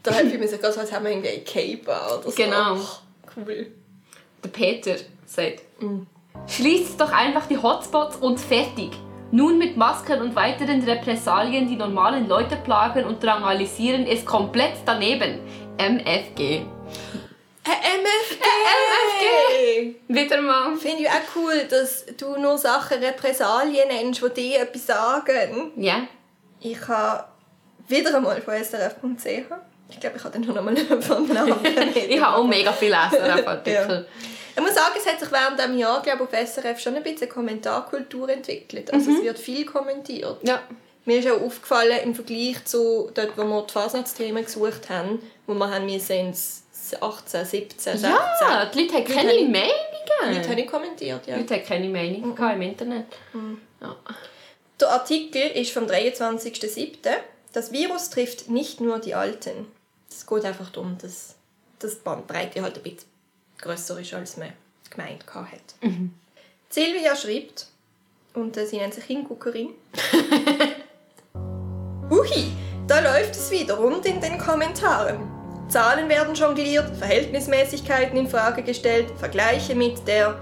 Da 0.04 0.12
man 0.12 0.48
sich 0.48 0.62
gerade 0.62 0.74
so, 0.74 0.80
als 0.82 0.92
hätten 0.92 1.04
wir 1.04 1.12
irgendwie 1.12 1.30
ein 1.30 1.44
Cape 1.44 1.82
oder 2.20 2.30
so. 2.30 2.32
Genau. 2.36 2.76
Oh, 2.76 3.32
cool. 3.36 3.68
Der 4.44 4.50
Peter 4.50 4.96
sagt, 5.26 5.64
schließt 6.48 7.02
doch 7.02 7.12
einfach 7.12 7.48
die 7.48 7.58
Hotspots 7.58 8.18
und 8.18 8.40
fertig. 8.40 8.92
Nun 9.36 9.58
mit 9.58 9.76
Masken 9.76 10.22
und 10.22 10.34
weiteren 10.34 10.82
Repressalien 10.82 11.68
die 11.68 11.76
normalen 11.76 12.30
Leute 12.30 12.56
plagen 12.56 13.04
und 13.04 13.22
dramalisieren 13.22 14.08
ist 14.08 14.26
komplett 14.26 14.76
daneben. 14.86 15.42
MFG. 15.78 16.62
Ein 17.66 18.00
MFG! 18.00 18.46
MFG! 18.80 19.96
Wieder 20.08 20.42
mal. 20.42 20.78
Finde 20.78 21.02
ich 21.02 21.10
auch 21.10 21.36
cool, 21.36 21.66
dass 21.70 22.06
du 22.18 22.38
nur 22.38 22.58
Sachen 22.58 23.04
Repressalien 23.04 23.90
nennst, 23.90 24.22
die 24.22 24.52
dir 24.52 24.62
etwas 24.62 24.86
sagen. 24.86 25.74
Ja. 25.76 26.08
Ich 26.62 26.88
habe 26.88 27.26
wieder 27.90 28.16
einmal 28.16 28.42
von 28.42 28.54
srf.ch. 28.54 29.52
Ich 29.90 30.00
glaube, 30.00 30.16
ich 30.16 30.24
habe 30.24 30.40
dann 30.40 30.48
noch 30.48 30.64
mal 30.64 30.78
von 31.02 31.30
einem 31.30 31.52
anderen. 31.52 31.94
Ich 32.08 32.22
habe 32.22 32.38
auch 32.38 32.48
mega 32.48 32.72
viel 32.72 32.94
SRF-Artikel. 32.94 34.08
Ich 34.56 34.62
muss 34.62 34.74
sagen, 34.74 34.96
es 34.98 35.06
hat 35.06 35.20
sich 35.20 35.32
während 35.32 35.60
diesem 35.60 35.78
Jahr 35.78 36.02
glaube 36.02 36.28
ich, 36.32 36.40
auf 36.40 36.48
SRF 36.50 36.80
schon 36.80 36.96
ein 36.96 37.04
bisschen 37.04 37.28
Kommentarkultur 37.30 38.30
entwickelt. 38.30 38.92
Also 38.94 39.12
es 39.12 39.22
wird 39.24 39.38
viel 39.40 39.66
kommentiert. 39.66 40.38
ja. 40.44 40.62
Mir 41.08 41.20
ist 41.20 41.30
auch 41.30 41.40
aufgefallen, 41.40 42.00
im 42.04 42.16
Vergleich 42.16 42.66
zu 42.66 43.12
dort, 43.14 43.38
wo 43.38 43.44
wir 43.44 43.62
die 43.62 43.72
Fasnachtsthemen 43.74 44.44
gesucht 44.44 44.90
haben, 44.90 45.22
wo 45.46 45.54
wir 45.54 45.70
haben 45.70 45.88
ins 45.88 46.10
18, 47.00 47.46
17, 47.46 47.80
16. 48.00 48.10
Ja, 48.10 48.66
die 48.74 48.80
Leute 48.82 48.94
haben 48.96 49.06
keine 49.06 49.34
ich- 49.36 49.42
Meinungen. 49.48 50.36
Leute 50.36 50.50
habe 50.50 50.62
ich 50.62 50.68
kommentiert, 50.68 51.28
ja. 51.28 51.36
Die 51.36 51.42
Leute 51.42 51.54
haben 51.58 51.64
keine 51.66 51.90
Meinung 51.90 52.30
Mhm. 52.36 52.44
im 52.54 52.62
Internet. 52.64 53.06
Ja. 53.82 53.96
Der 54.82 54.90
Artikel 54.90 55.42
ist 55.52 55.72
vom 55.74 55.86
23.07. 55.86 57.12
Das 57.54 57.72
Virus 57.72 58.10
trifft 58.10 58.50
nicht 58.50 58.82
nur 58.82 58.98
die 58.98 59.14
Alten. 59.14 59.68
Es 60.10 60.26
geht 60.26 60.44
einfach 60.44 60.72
darum, 60.72 60.98
dass 61.00 61.36
das 61.78 61.96
Bandbreite 61.98 62.64
halt 62.64 62.78
ein 62.78 62.84
bisschen 62.84 63.08
grösser 63.58 64.00
ist, 64.00 64.14
als 64.14 64.38
man 64.38 64.54
gemeint 64.90 65.26
hat. 65.34 65.76
Silvia 66.70 67.16
schreibt, 67.16 67.68
und 68.36 68.58
äh, 68.58 68.66
sie 68.66 68.78
nennt 68.78 68.94
sich 68.94 69.06
Hinguckerin. 69.06 69.70
Uhi, 72.10 72.52
da 72.88 73.00
läuft 73.00 73.32
es 73.32 73.50
wieder 73.50 73.76
rund 73.76 74.06
in 74.06 74.20
den 74.22 74.38
Kommentaren. 74.38 75.32
Zahlen 75.70 76.08
werden 76.10 76.36
jongliert, 76.36 76.96
Verhältnismäßigkeiten 76.98 78.18
in 78.18 78.28
Frage 78.30 78.62
gestellt, 78.62 79.08
Vergleiche 79.18 79.74
mit 79.74 80.08
der 80.08 80.38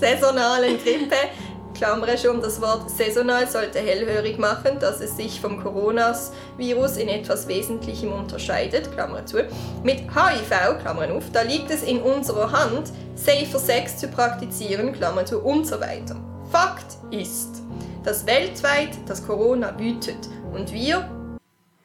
saisonalen 0.00 0.78
Grippe. 0.82 1.16
Klammere 1.74 2.16
schon, 2.16 2.40
das 2.40 2.60
Wort 2.60 2.88
saisonal 2.88 3.48
sollte 3.48 3.80
hellhörig 3.80 4.38
machen, 4.38 4.78
dass 4.78 5.00
es 5.00 5.16
sich 5.16 5.40
vom 5.40 5.60
Coronavirus 5.60 6.96
in 6.98 7.08
etwas 7.08 7.48
Wesentlichem 7.48 8.12
unterscheidet, 8.12 8.92
Klammer 8.92 9.26
zu. 9.26 9.44
Mit 9.82 10.02
HIV, 10.02 10.78
Klammern 10.80 11.10
auf, 11.10 11.24
da 11.32 11.42
liegt 11.42 11.70
es 11.70 11.82
in 11.82 12.00
unserer 12.00 12.52
Hand, 12.52 12.92
safer 13.16 13.58
Sex 13.58 13.98
zu 13.98 14.08
praktizieren, 14.08 14.92
Klammer 14.92 15.26
zu 15.26 15.40
und 15.40 15.66
so 15.66 15.80
weiter. 15.80 16.16
Fakt 16.50 16.96
ist, 17.10 17.62
dass 18.04 18.24
weltweit 18.24 18.90
das 19.06 19.26
Corona 19.26 19.76
wütet 19.78 20.28
und 20.54 20.72
wir, 20.72 21.08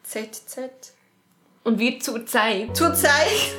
ZZ, 0.04 0.94
Und 1.64 1.80
wir 1.80 2.00
zur 2.00 2.26
Zeit. 2.28 2.78
zurzeit, 2.78 3.56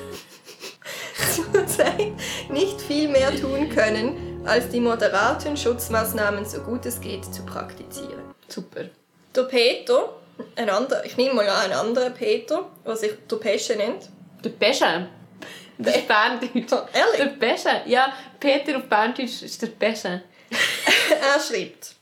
zurzeit 1.53 2.13
nicht 2.51 2.81
viel 2.81 3.09
mehr 3.09 3.35
tun 3.35 3.69
können, 3.71 4.30
als 4.45 4.69
die 4.69 4.81
moderaten 4.81 5.57
Schutzmaßnahmen 5.57 6.45
so 6.45 6.61
gut 6.61 6.87
es 6.87 7.01
geht 7.01 7.25
zu 7.25 7.45
praktizieren. 7.45 8.35
Super. 8.49 8.85
Der 9.35 9.43
Peter, 9.45 10.15
ein 10.57 10.71
anderer, 10.71 11.05
ich 11.05 11.17
nehme 11.17 11.35
mal 11.35 11.49
an, 11.49 11.67
ein 11.67 11.73
anderer 11.73 12.11
Peter, 12.11 12.67
der 12.85 12.97
sich 12.97 13.13
der 13.31 13.37
Pesche 13.37 13.77
nennt. 13.77 14.09
Der 14.45 14.51
Pesche. 14.51 15.09
Das 15.79 15.97
ist 15.97 16.09
Berndeutsch. 16.09 16.73
Ehrlich? 16.93 17.17
Der 17.19 17.27
Pesche. 17.47 17.83
Ja, 17.87 18.13
Peter 18.39 18.77
auf 18.77 18.85
Berndeutsch 18.85 19.43
ist 19.43 19.63
der 19.63 19.69
Pesche. 19.69 20.23
Er 21.11 21.41
schreibt. 21.41 21.95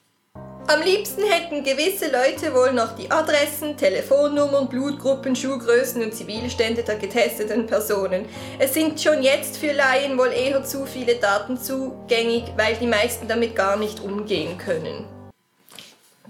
Am 0.71 0.83
liebsten 0.83 1.23
hätten 1.23 1.65
gewisse 1.65 2.13
Leute 2.13 2.53
wohl 2.53 2.75
noch 2.75 2.95
die 2.95 3.11
Adressen, 3.11 3.75
Telefonnummern, 3.75 4.69
Blutgruppen, 4.69 5.35
Schuhgrößen 5.35 6.03
und 6.03 6.13
Zivilstände 6.15 6.83
der 6.83 6.97
getesteten 6.97 7.67
Personen. 7.67 8.27
Es 8.59 8.75
sind 8.75 9.01
schon 9.01 9.23
jetzt 9.23 9.57
für 9.57 9.73
Laien 9.73 10.19
wohl 10.19 10.31
eher 10.31 10.63
zu 10.63 10.85
viele 10.85 11.15
Daten 11.15 11.57
zugängig, 11.57 12.53
weil 12.59 12.77
die 12.77 12.87
meisten 12.87 13.27
damit 13.27 13.57
gar 13.57 13.79
nicht 13.79 14.01
umgehen 14.01 14.59
können. 14.59 15.07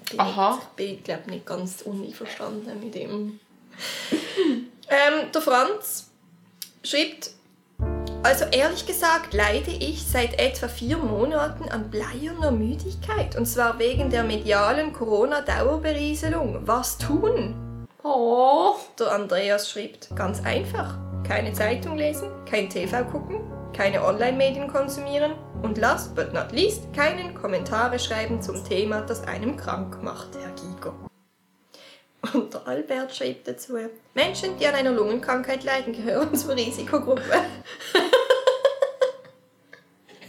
Bin 0.08 0.20
Aha. 0.20 0.62
Ich 0.62 0.68
bin, 0.76 1.02
glaube 1.02 1.30
nicht 1.32 1.44
ganz 1.44 1.82
uneinverstanden 1.82 2.78
mit 2.78 2.94
dem. 2.94 3.40
ähm, 4.88 5.32
der 5.34 5.42
Franz 5.42 6.10
schreibt, 6.84 7.30
also 8.22 8.44
ehrlich 8.46 8.86
gesagt 8.86 9.32
leide 9.32 9.70
ich 9.70 10.06
seit 10.06 10.38
etwa 10.38 10.68
vier 10.68 10.98
Monaten 10.98 11.68
an 11.68 11.90
bleierner 11.90 12.50
Müdigkeit. 12.50 13.36
Und 13.36 13.46
zwar 13.46 13.78
wegen 13.78 14.10
der 14.10 14.24
medialen 14.24 14.92
Corona-Dauerberieselung. 14.92 16.66
Was 16.66 16.98
tun? 16.98 17.86
Oh. 18.02 18.74
Der 18.98 19.12
Andreas 19.12 19.70
schreibt, 19.70 20.14
ganz 20.16 20.44
einfach. 20.44 20.98
Keine 21.26 21.52
Zeitung 21.52 21.96
lesen, 21.96 22.30
kein 22.46 22.70
TV 22.70 23.04
gucken, 23.04 23.40
keine 23.72 24.04
Online-Medien 24.04 24.68
konsumieren 24.68 25.32
und 25.62 25.78
last 25.78 26.14
but 26.14 26.32
not 26.32 26.52
least 26.52 26.92
keinen 26.94 27.34
Kommentare 27.34 27.98
schreiben 27.98 28.40
zum 28.40 28.64
Thema, 28.64 29.02
das 29.02 29.24
einem 29.24 29.56
krank 29.56 30.02
macht, 30.02 30.28
Herr 30.40 30.52
Giger. 30.52 31.07
Und 32.34 32.52
der 32.52 32.66
Albert 32.66 33.14
schreibt 33.14 33.46
dazu, 33.46 33.78
Menschen, 34.14 34.58
die 34.58 34.66
an 34.66 34.74
einer 34.74 34.90
Lungenkrankheit 34.90 35.62
leiden, 35.64 35.92
gehören 35.92 36.34
zur 36.34 36.56
Risikogruppe. 36.56 37.22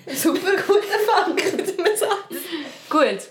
Super 0.08 0.52
guter 0.68 1.00
Fang, 1.08 1.36
könnte 1.36 1.82
man 1.82 1.96
sagen. 1.96 2.38
Gut. 2.90 3.30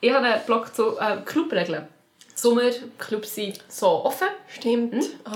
Ich 0.00 0.12
habe 0.12 0.26
einen 0.26 0.44
Blog 0.44 0.74
zu 0.74 0.98
äh, 0.98 1.16
Clubregeln. 1.24 1.88
Sommerclubs 2.34 3.34
sind 3.34 3.64
so 3.68 4.04
offen. 4.04 4.28
Stimmt. 4.48 5.04
Ah. 5.24 5.32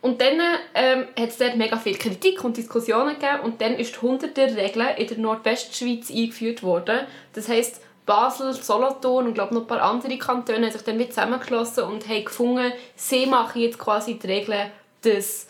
Und 0.00 0.20
dann 0.20 0.40
ähm, 0.74 1.06
hat 1.18 1.30
es 1.30 1.38
dort 1.38 1.56
mega 1.56 1.76
viel 1.76 1.98
Kritik 1.98 2.44
und 2.44 2.56
Diskussionen 2.56 3.14
gegeben 3.14 3.40
und 3.42 3.60
dann 3.60 3.74
ist 3.74 3.94
die 3.94 4.06
100 4.06 4.38
Regel 4.38 4.86
in 4.96 5.06
der 5.08 5.18
Nordwestschweiz 5.18 6.10
eingeführt 6.10 6.62
worden. 6.62 7.00
Das 7.32 7.48
heisst, 7.48 7.80
Basel, 8.06 8.54
Solothurn 8.54 9.26
und 9.26 9.34
glaube 9.34 9.52
noch 9.54 9.62
ein 9.62 9.66
paar 9.66 9.82
andere 9.82 10.16
Kantone 10.16 10.66
haben 10.66 10.72
sich 10.72 10.82
dann 10.82 10.96
mit 10.96 11.12
zusammengeschlossen 11.12 11.84
und 11.84 12.08
haben 12.08 12.24
gefunden, 12.24 12.72
sie 12.94 13.26
machen 13.26 13.60
jetzt 13.60 13.78
quasi 13.78 14.14
die 14.18 14.26
Regel, 14.26 14.70
dass, 15.02 15.48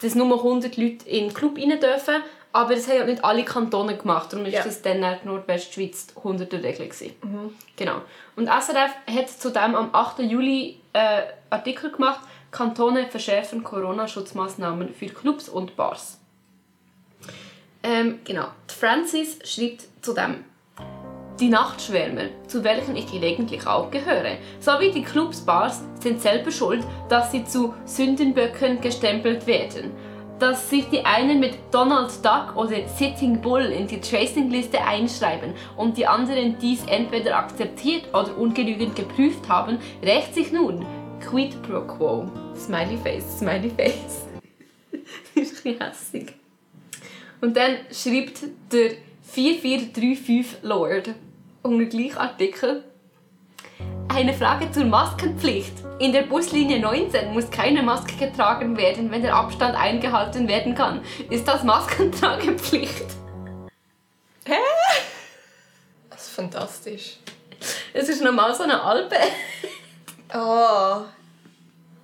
dass 0.00 0.14
nur 0.14 0.36
100 0.36 0.76
Leute 0.76 1.08
in 1.08 1.28
den 1.28 1.34
Club 1.34 1.56
rein 1.56 1.78
dürfen. 1.80 2.16
Aber 2.52 2.74
das 2.74 2.88
haben 2.88 2.96
ja 2.96 3.04
nicht 3.04 3.22
alle 3.22 3.44
Kantone 3.44 3.96
gemacht. 3.96 4.32
Darum 4.32 4.44
war 4.46 4.50
Ja. 4.52 4.64
das 4.64 4.82
dann 4.82 5.04
die 5.22 5.26
Nordwestschweiz 5.28 6.08
die 6.08 6.16
100 6.16 6.52
Regel. 6.54 6.88
gewesen. 6.88 7.14
Genau. 7.76 8.00
Und 8.36 8.46
SRF 8.48 8.90
hat 9.06 9.28
zudem 9.28 9.74
am 9.74 9.90
8. 9.92 10.20
Juli 10.20 10.80
äh, 10.94 11.22
Artikel 11.50 11.92
gemacht, 11.92 12.20
Kantone 12.50 13.06
verschärfen 13.08 13.62
Corona-Schutzmaßnahmen 13.62 14.94
für 14.94 15.06
Clubs 15.06 15.48
und 15.48 15.76
Bars. 15.76 16.18
Ähm, 17.82 18.20
genau. 18.24 18.46
Die 18.70 18.74
Francis 18.74 19.38
schreibt 19.44 19.84
zudem, 20.02 20.44
die 21.40 21.48
Nachtschwärmer, 21.48 22.24
zu 22.46 22.64
welchen 22.64 22.96
ich 22.96 23.10
gelegentlich 23.10 23.66
auch 23.66 23.90
gehöre, 23.90 24.38
sowie 24.60 24.90
die 24.90 25.02
Clubs, 25.02 25.40
Bars 25.40 25.82
sind 26.00 26.20
selber 26.20 26.50
schuld, 26.50 26.84
dass 27.08 27.30
sie 27.30 27.44
zu 27.44 27.74
Sündenböcken 27.84 28.80
gestempelt 28.80 29.46
werden. 29.46 29.92
Dass 30.38 30.70
sich 30.70 30.88
die 30.88 31.04
einen 31.04 31.40
mit 31.40 31.54
Donald 31.72 32.10
Duck 32.24 32.56
oder 32.56 32.86
Sitting 32.88 33.40
Bull 33.40 33.64
in 33.64 33.88
die 33.88 34.00
Tracing-Liste 34.00 34.80
einschreiben 34.80 35.52
und 35.76 35.96
die 35.96 36.06
anderen 36.06 36.56
dies 36.58 36.84
entweder 36.86 37.36
akzeptiert 37.36 38.08
oder 38.12 38.36
ungenügend 38.38 38.94
geprüft 38.94 39.48
haben, 39.48 39.78
rächt 40.02 40.34
sich 40.34 40.52
nun. 40.52 40.86
Quid 41.20 41.60
pro 41.62 41.80
quo. 41.80 42.26
Smiley 42.56 42.96
face, 42.96 43.38
Smiley 43.38 43.70
face. 43.70 44.26
das 44.92 45.02
ist 45.52 45.66
ein 45.66 45.80
hässig. 45.80 46.34
Und 47.40 47.56
dann 47.56 47.76
schreibt 47.92 48.42
der 48.72 48.92
4435 49.22 50.62
Lord 50.62 51.10
unter 51.68 51.84
gleich 51.86 52.16
Artikel 52.16 52.84
eine 54.08 54.32
Frage 54.32 54.70
zur 54.72 54.84
Maskenpflicht. 54.84 55.74
In 55.98 56.12
der 56.12 56.22
Buslinie 56.22 56.80
19 56.80 57.32
muss 57.32 57.50
keine 57.50 57.82
Maske 57.82 58.16
getragen 58.16 58.76
werden, 58.76 59.10
wenn 59.10 59.22
der 59.22 59.34
Abstand 59.34 59.76
eingehalten 59.76 60.48
werden 60.48 60.74
kann. 60.74 61.02
Ist 61.30 61.46
das 61.46 61.62
Maskentragepflicht? 61.62 63.06
Das 66.10 66.22
ist 66.22 66.30
fantastisch. 66.30 67.18
Es 67.92 68.08
ist 68.08 68.22
normal 68.22 68.54
so 68.54 68.62
eine 68.62 68.82
Alpe. 68.82 69.16
Oh. 70.32 71.04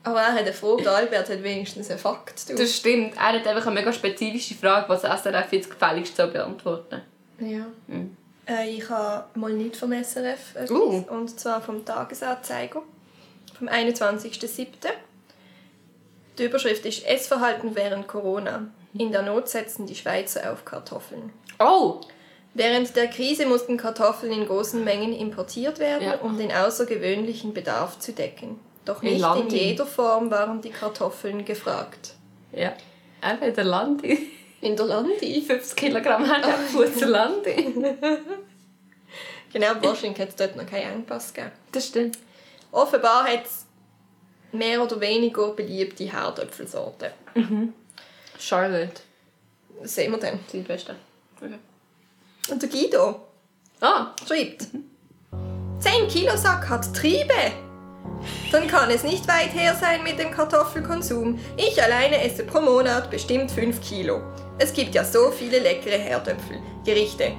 Aber 0.06 0.20
er 0.20 0.32
hat 0.32 0.40
eine 0.40 0.52
Frage, 0.52 0.82
der 0.82 0.92
Albert 0.92 1.30
hat 1.30 1.42
wenigstens 1.42 1.88
einen 1.88 1.98
Fakt. 1.98 2.48
Du. 2.48 2.54
Das 2.54 2.76
stimmt. 2.76 3.16
Er 3.16 3.32
hat 3.32 3.46
einfach 3.46 3.66
eine 3.66 3.74
mega 3.74 3.92
spezifische 3.92 4.54
Frage, 4.54 4.88
was 4.88 5.02
SRF 5.02 5.52
jetzt 5.52 5.70
gefälligst 5.70 6.16
soll 6.16 6.28
beantworten 6.28 7.02
Ja. 7.40 7.66
Mhm. 7.86 8.16
Äh, 8.48 8.70
ich 8.70 8.88
habe 8.90 9.24
mal 9.38 9.52
nicht 9.52 9.76
vom 9.76 9.92
SRF 9.92 10.54
etwas, 10.54 10.70
Uh. 10.70 11.04
und 11.08 11.38
zwar 11.40 11.60
vom 11.62 11.84
Tagesanzeiger 11.84 12.82
vom 13.56 13.68
21.07. 13.68 14.66
Die 16.38 16.44
Überschrift 16.44 16.84
ist 16.84 17.06
Essverhalten 17.06 17.76
während 17.76 18.08
Corona. 18.08 18.66
In 18.98 19.12
der 19.12 19.22
Not 19.22 19.48
setzen 19.48 19.86
die 19.86 19.94
Schweizer 19.94 20.52
auf 20.52 20.64
Kartoffeln. 20.64 21.32
Oh! 21.58 22.00
Während 22.54 22.94
der 22.96 23.08
Krise 23.08 23.46
mussten 23.46 23.76
Kartoffeln 23.76 24.32
in 24.32 24.46
großen 24.46 24.82
Mengen 24.84 25.12
importiert 25.12 25.78
werden, 25.78 26.04
Ja. 26.08 26.18
um 26.20 26.36
den 26.38 26.52
außergewöhnlichen 26.52 27.52
Bedarf 27.54 27.98
zu 27.98 28.12
decken. 28.12 28.60
Doch 28.84 29.02
In 29.02 29.08
nicht 29.10 29.16
in 29.16 29.22
Landi. 29.22 29.56
jeder 29.56 29.86
Form 29.86 30.30
waren 30.30 30.60
die 30.60 30.70
Kartoffeln 30.70 31.44
gefragt. 31.44 32.14
Ja. 32.52 32.72
Einfach 33.20 33.52
der 33.54 33.64
Landi. 33.64 34.30
In 34.64 34.74
der 34.76 34.86
Landi? 34.86 35.42
50 35.46 35.76
Kilogramm 35.76 36.26
hat 36.26 36.46
er 36.46 36.56
Fuß 36.56 37.00
Landi. 37.02 37.74
Genau, 39.52 39.68
wahrscheinlich 39.82 40.18
hat 40.18 40.30
es 40.30 40.34
dort 40.34 40.56
noch 40.56 40.66
keinen 40.66 40.94
Engpass 40.94 41.32
gegeben. 41.32 41.52
Das 41.70 41.86
stimmt. 41.86 42.18
Offenbar 42.72 43.22
hat 43.24 43.44
es 43.44 43.66
mehr 44.50 44.82
oder 44.82 44.98
weniger 45.00 45.52
beliebte 45.52 46.12
Herdöpfelsorten. 46.12 47.12
Charlotte. 48.36 49.00
Das 49.80 49.94
sehen 49.94 50.10
wir 50.10 50.18
dann. 50.18 50.40
Besten. 50.64 50.96
Okay. 51.36 51.54
Und 52.50 52.62
der 52.62 52.68
Guido 52.68 53.20
Ah! 53.80 54.06
schreibt: 54.26 54.66
10 55.78 56.08
Kilo 56.08 56.36
Sack 56.36 56.68
hat 56.68 56.92
Triebe. 56.92 57.52
Dann 58.50 58.66
kann 58.66 58.90
es 58.90 59.04
nicht 59.04 59.28
weit 59.28 59.54
her 59.54 59.76
sein 59.76 60.02
mit 60.02 60.18
dem 60.18 60.32
Kartoffelkonsum. 60.32 61.38
Ich 61.56 61.80
alleine 61.80 62.20
esse 62.24 62.42
pro 62.42 62.60
Monat 62.60 63.08
bestimmt 63.08 63.52
5 63.52 63.80
Kilo. 63.80 64.20
Es 64.58 64.72
gibt 64.72 64.94
ja 64.94 65.04
so 65.04 65.30
viele 65.30 65.58
leckere 65.58 65.98
Herdöpfelgerichte. 65.98 67.32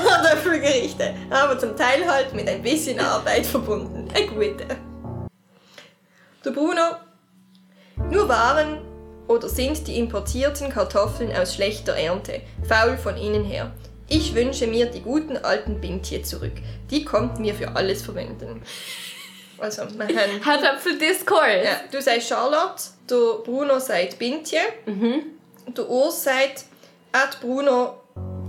Herdöpfelgerichte, 0.00 1.14
aber 1.30 1.58
zum 1.58 1.76
Teil 1.76 2.06
halt 2.06 2.32
mit 2.34 2.48
ein 2.48 2.62
bisschen 2.62 3.00
Arbeit 3.00 3.44
verbunden. 3.46 4.08
Ein 4.14 4.28
guter. 4.28 4.76
Der 6.44 6.50
Bruno. 6.50 6.96
Nur 8.10 8.28
waren 8.28 8.78
oder 9.26 9.48
sind 9.48 9.86
die 9.88 9.98
importierten 9.98 10.70
Kartoffeln 10.70 11.34
aus 11.34 11.54
schlechter 11.54 11.94
Ernte, 11.94 12.40
faul 12.66 12.96
von 12.96 13.16
innen 13.16 13.44
her. 13.44 13.72
Ich 14.08 14.34
wünsche 14.34 14.66
mir 14.66 14.86
die 14.86 15.02
guten 15.02 15.36
alten 15.36 15.80
Bintje 15.80 16.22
zurück. 16.22 16.54
Die 16.90 17.04
kommt 17.04 17.40
mir 17.40 17.54
für 17.54 17.76
alles 17.76 18.02
verwenden. 18.02 18.62
Also, 19.58 19.82
wir 19.82 20.06
haben... 20.06 20.44
Herdöpfel-Discord. 20.44 21.64
Ja, 21.64 21.80
du 21.90 22.00
sagst 22.00 22.28
Charlotte, 22.28 22.82
der 23.08 23.42
Bruno 23.44 23.78
sagt 23.78 24.18
Bintje, 24.18 24.60
der 24.86 25.88
Urs 25.88 26.24
sagt, 26.24 26.64
at 27.12 27.40
Bruno, 27.40 28.00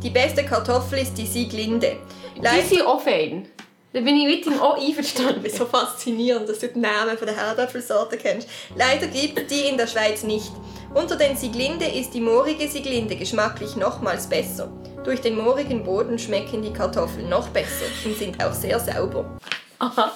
die 0.04 0.10
beste 0.10 0.46
Kartoffel 0.46 1.00
ist 1.00 1.16
die 1.16 1.26
Sieglinde. 1.26 1.98
Die 2.36 2.62
sind 2.68 2.86
auch 2.86 3.02
fein. 3.02 3.48
Da 3.92 4.02
bin 4.02 4.16
ich 4.18 4.28
mit 4.28 4.46
ihm 4.46 4.60
auch 4.60 4.80
einverstanden. 4.80 5.44
ist 5.46 5.58
so 5.58 5.66
faszinierend, 5.66 6.48
dass 6.48 6.60
du 6.60 6.68
den 6.68 6.82
Namen 6.82 7.18
von 7.18 7.26
der 7.26 7.36
Herdöpfelsorte 7.36 8.18
kennst. 8.18 8.48
Leider 8.76 9.08
gibt 9.08 9.40
es 9.40 9.48
die 9.48 9.68
in 9.68 9.78
der 9.78 9.88
Schweiz 9.88 10.22
nicht. 10.24 10.52
Unter 10.94 11.16
den 11.16 11.36
Sieglinde 11.36 11.86
ist 11.86 12.14
die 12.14 12.22
moorige 12.22 12.68
Sieglinde 12.68 13.16
geschmacklich 13.16 13.76
nochmals 13.76 14.28
besser. 14.28 14.72
Durch 15.04 15.22
den 15.22 15.38
moorigen 15.38 15.84
Boden 15.84 16.20
schmecken 16.20 16.62
die 16.62 16.72
Kartoffeln 16.72 17.30
noch 17.30 17.48
besser 17.50 17.86
und 18.06 18.18
sind 18.18 18.44
auch 18.44 18.54
sehr 18.54 18.80
sauber. 18.80 19.38
Aha. 19.80 20.12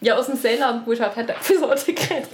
Ja, 0.00 0.16
aus 0.16 0.26
dem 0.26 0.36
Seeland 0.36 0.86
musst 0.86 1.00
du 1.00 1.04
halt 1.04 1.16
Herdöpfelsorte 1.16 1.92
kennen. 1.94 2.26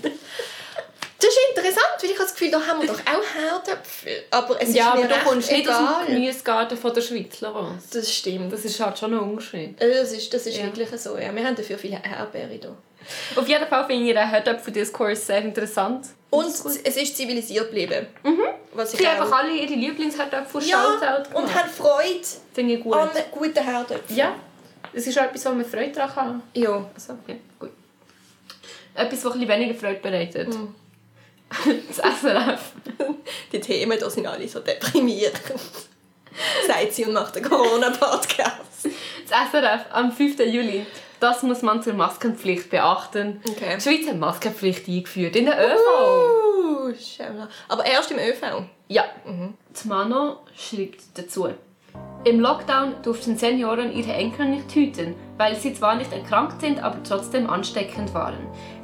Das 1.18 1.30
ist 1.30 1.38
interessant, 1.56 1.86
weil 2.00 2.10
ich 2.10 2.16
habe 2.16 2.24
das 2.24 2.34
Gefühl, 2.34 2.50
da 2.50 2.60
haben 2.60 2.80
wir 2.82 2.88
doch 2.88 3.00
auch 3.00 3.34
Herdöpfel. 3.34 4.24
Aber 4.30 4.60
es 4.62 4.74
Ja, 4.74 4.90
ist 4.94 4.98
mir 5.00 5.04
aber 5.06 5.14
du 5.14 5.20
kommst 5.28 5.50
nicht 5.50 5.68
aus 5.68 5.78
dem 6.06 6.14
Gemüsegarten 6.14 6.76
von 6.76 6.92
der 6.94 7.00
Schweiz, 7.00 7.40
Laurence. 7.40 7.88
Das 7.90 8.12
stimmt. 8.12 8.52
Das 8.52 8.64
ist 8.64 8.78
halt 8.78 8.98
schon 8.98 9.14
ein 9.14 9.20
Unterschied. 9.20 9.80
Äh, 9.80 9.94
Das 9.94 10.12
ist, 10.12 10.32
das 10.32 10.46
ist 10.46 10.58
Ja. 10.58 10.64
wirklich 10.64 10.88
so. 11.00 11.16
Ja. 11.16 11.34
Wir 11.34 11.44
haben 11.44 11.56
dafür 11.56 11.78
viele 11.78 12.00
Erdbeere 12.04 12.48
hier. 12.48 12.76
Auf 13.34 13.48
jeden 13.48 13.66
Fall 13.66 13.86
finde 13.86 14.08
ich 14.10 14.14
den 14.14 14.28
Herdöpfel-Diskurs 14.28 15.26
sehr 15.26 15.38
interessant. 15.38 16.06
Und 16.28 16.46
es 16.48 16.96
ist 16.96 17.16
zivilisiert 17.16 17.66
geblieben. 17.70 18.06
Was 18.74 18.92
ich 18.92 18.98
Sie 19.00 19.06
haben 19.08 19.18
auch- 19.18 19.24
einfach 19.24 19.38
alle 19.38 19.52
ihre 19.52 19.72
Lieblingsherdöpfel 19.74 20.62
ja, 20.64 21.22
und 21.32 21.54
haben 21.54 21.70
Freude 21.70 22.20
Finde 22.52 22.74
ich 22.74 22.82
gut. 22.82 22.94
an 22.94 23.08
guten 23.30 23.64
Herdöpfeln. 23.64 24.18
Ja, 24.18 24.34
das 24.92 25.06
ist 25.06 25.18
auch 25.18 25.24
etwas, 25.24 25.44
wo 25.46 25.50
man 25.50 25.64
Freude 25.64 25.92
daran 25.92 26.16
haben. 26.16 26.42
Ja. 26.54 26.88
Also, 26.94 27.14
ja, 27.26 27.34
gut. 27.58 27.70
Etwas, 28.94 29.24
was 29.24 29.34
ein 29.34 29.40
bisschen 29.40 29.60
weniger 29.60 29.74
Freude 29.74 30.00
bereitet. 30.00 30.48
Mhm. 30.48 30.74
Das 31.88 31.98
SRF. 31.98 32.72
Die 33.52 33.60
Themen 33.60 33.96
hier 33.96 34.10
sind 34.10 34.26
alle 34.26 34.48
so 34.48 34.60
deprimierend. 34.60 35.40
Sagt 36.66 36.92
sie 36.92 37.04
und 37.04 37.12
macht 37.12 37.36
einen 37.36 37.48
Corona-Podcast. 37.48 38.88
Das 39.28 39.50
SRF 39.52 39.86
am 39.92 40.12
5. 40.12 40.38
Juli. 40.40 40.84
Das 41.20 41.42
muss 41.42 41.62
man 41.62 41.82
zur 41.82 41.94
Maskenpflicht 41.94 42.68
beachten. 42.68 43.40
Okay. 43.48 43.76
Die 43.76 43.80
Schweiz 43.80 44.06
hat 44.08 44.16
Maskenpflicht 44.16 44.88
eingeführt. 44.88 45.36
In 45.36 45.46
der 45.46 45.56
ÖV. 45.56 46.88
Uh. 46.88 46.92
Aber 47.68 47.86
erst 47.86 48.10
im 48.10 48.18
ÖV. 48.18 48.64
Ja. 48.88 49.04
Die 49.24 49.88
Mano 49.88 50.40
schreibt 50.54 51.00
dazu. 51.14 51.48
Im 52.26 52.40
Lockdown 52.40 52.94
durften 53.04 53.36
Senioren 53.36 53.92
ihre 53.92 54.12
Enkel 54.12 54.46
nicht 54.46 54.74
hüten, 54.74 55.14
weil 55.36 55.54
sie 55.54 55.72
zwar 55.72 55.94
nicht 55.94 56.12
erkrankt 56.12 56.60
sind, 56.60 56.82
aber 56.82 57.00
trotzdem 57.04 57.48
ansteckend 57.48 58.12
waren. 58.14 58.34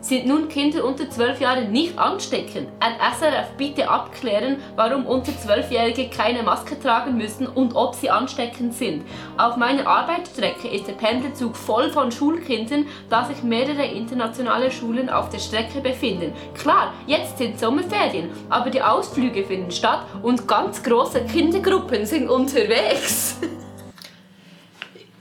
Sind 0.00 0.26
nun 0.26 0.48
Kinder 0.48 0.84
unter 0.84 1.10
12 1.10 1.40
Jahren 1.40 1.72
nicht 1.72 1.98
ansteckend? 1.98 2.68
Ein 2.78 2.92
SRF 2.94 3.56
bitte 3.58 3.88
abklären, 3.90 4.58
warum 4.76 5.06
unter 5.06 5.32
12-Jährige 5.32 6.08
keine 6.08 6.44
Maske 6.44 6.78
tragen 6.78 7.16
müssen 7.16 7.48
und 7.48 7.74
ob 7.74 7.96
sie 7.96 8.10
ansteckend 8.10 8.74
sind. 8.74 9.04
Auf 9.38 9.56
meiner 9.56 9.88
Arbeitsstrecke 9.88 10.68
ist 10.68 10.86
der 10.86 10.92
Pendelzug 10.92 11.56
voll 11.56 11.90
von 11.90 12.12
Schulkindern, 12.12 12.86
da 13.10 13.24
sich 13.24 13.42
mehrere 13.42 13.86
internationale 13.86 14.70
Schulen 14.70 15.10
auf 15.10 15.30
der 15.30 15.40
Strecke 15.40 15.80
befinden. 15.80 16.32
Klar, 16.54 16.92
jetzt 17.08 17.38
sind 17.38 17.58
Sommerferien, 17.58 18.30
aber 18.50 18.70
die 18.70 18.82
Ausflüge 18.82 19.42
finden 19.42 19.72
statt 19.72 20.06
und 20.22 20.46
ganz 20.46 20.80
große 20.84 21.24
Kindergruppen 21.24 22.06
sind 22.06 22.30
unterwegs. 22.30 23.31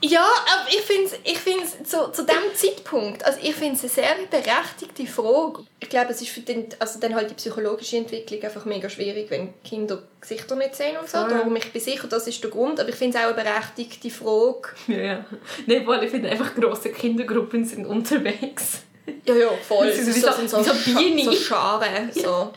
Ja, 0.04 0.26
aber 0.26 0.68
ich 0.68 0.82
finde 0.82 1.04
es 1.06 1.20
ich 1.24 1.38
find's 1.38 1.78
zu, 1.88 2.12
zu 2.12 2.26
diesem 2.26 2.56
Zeitpunkt, 2.56 3.24
also 3.24 3.38
ich 3.40 3.54
finde 3.54 3.76
es 3.76 3.82
eine 3.82 3.90
sehr 3.92 4.16
berechtigte 4.32 5.06
Frage. 5.06 5.64
Ich 5.80 5.90
glaube, 5.90 6.10
es 6.12 6.22
ist 6.24 6.32
für 6.32 6.40
den, 6.40 6.66
also 6.80 7.00
dann 7.00 7.14
halt 7.14 7.30
die 7.30 7.36
psychologische 7.36 7.98
Entwicklung 7.98 8.42
einfach 8.42 8.66
mega 8.66 8.90
schwierig, 8.90 9.30
wenn 9.30 9.54
Kinder 9.64 10.02
Gesichter 10.20 10.56
nicht 10.56 10.76
sehen 10.76 10.98
und 11.00 11.08
so. 11.08 11.20
Voll. 11.20 11.30
Darum, 11.30 11.56
ich 11.56 11.72
bin 11.72 11.80
sicher, 11.80 12.08
das 12.08 12.26
ist 12.26 12.42
der 12.44 12.50
Grund, 12.50 12.80
aber 12.80 12.90
ich 12.90 12.96
finde 12.96 13.16
es 13.20 13.24
auch 13.24 13.28
eine 13.32 13.44
berechtigte 13.44 14.10
Frage. 14.10 14.70
Ja, 14.88 14.98
ja. 14.98 15.26
Nein, 15.68 15.86
weil 15.86 16.04
ich 16.04 16.10
finde 16.10 16.30
einfach 16.32 16.56
große 16.56 16.90
Kindergruppen 16.90 17.64
sind 17.64 17.86
unterwegs. 17.86 18.80
Ja, 19.28 19.36
ja, 19.36 19.50
voll. 19.68 19.86
Das 19.96 19.98
so- 20.04 20.32
sind 20.32 20.50
so, 20.50 20.64
so 20.64 20.72
Scha- 20.72 20.98
Biene. 20.98 21.26
so 21.26 21.34
Scharen, 21.34 22.12
so. 22.12 22.52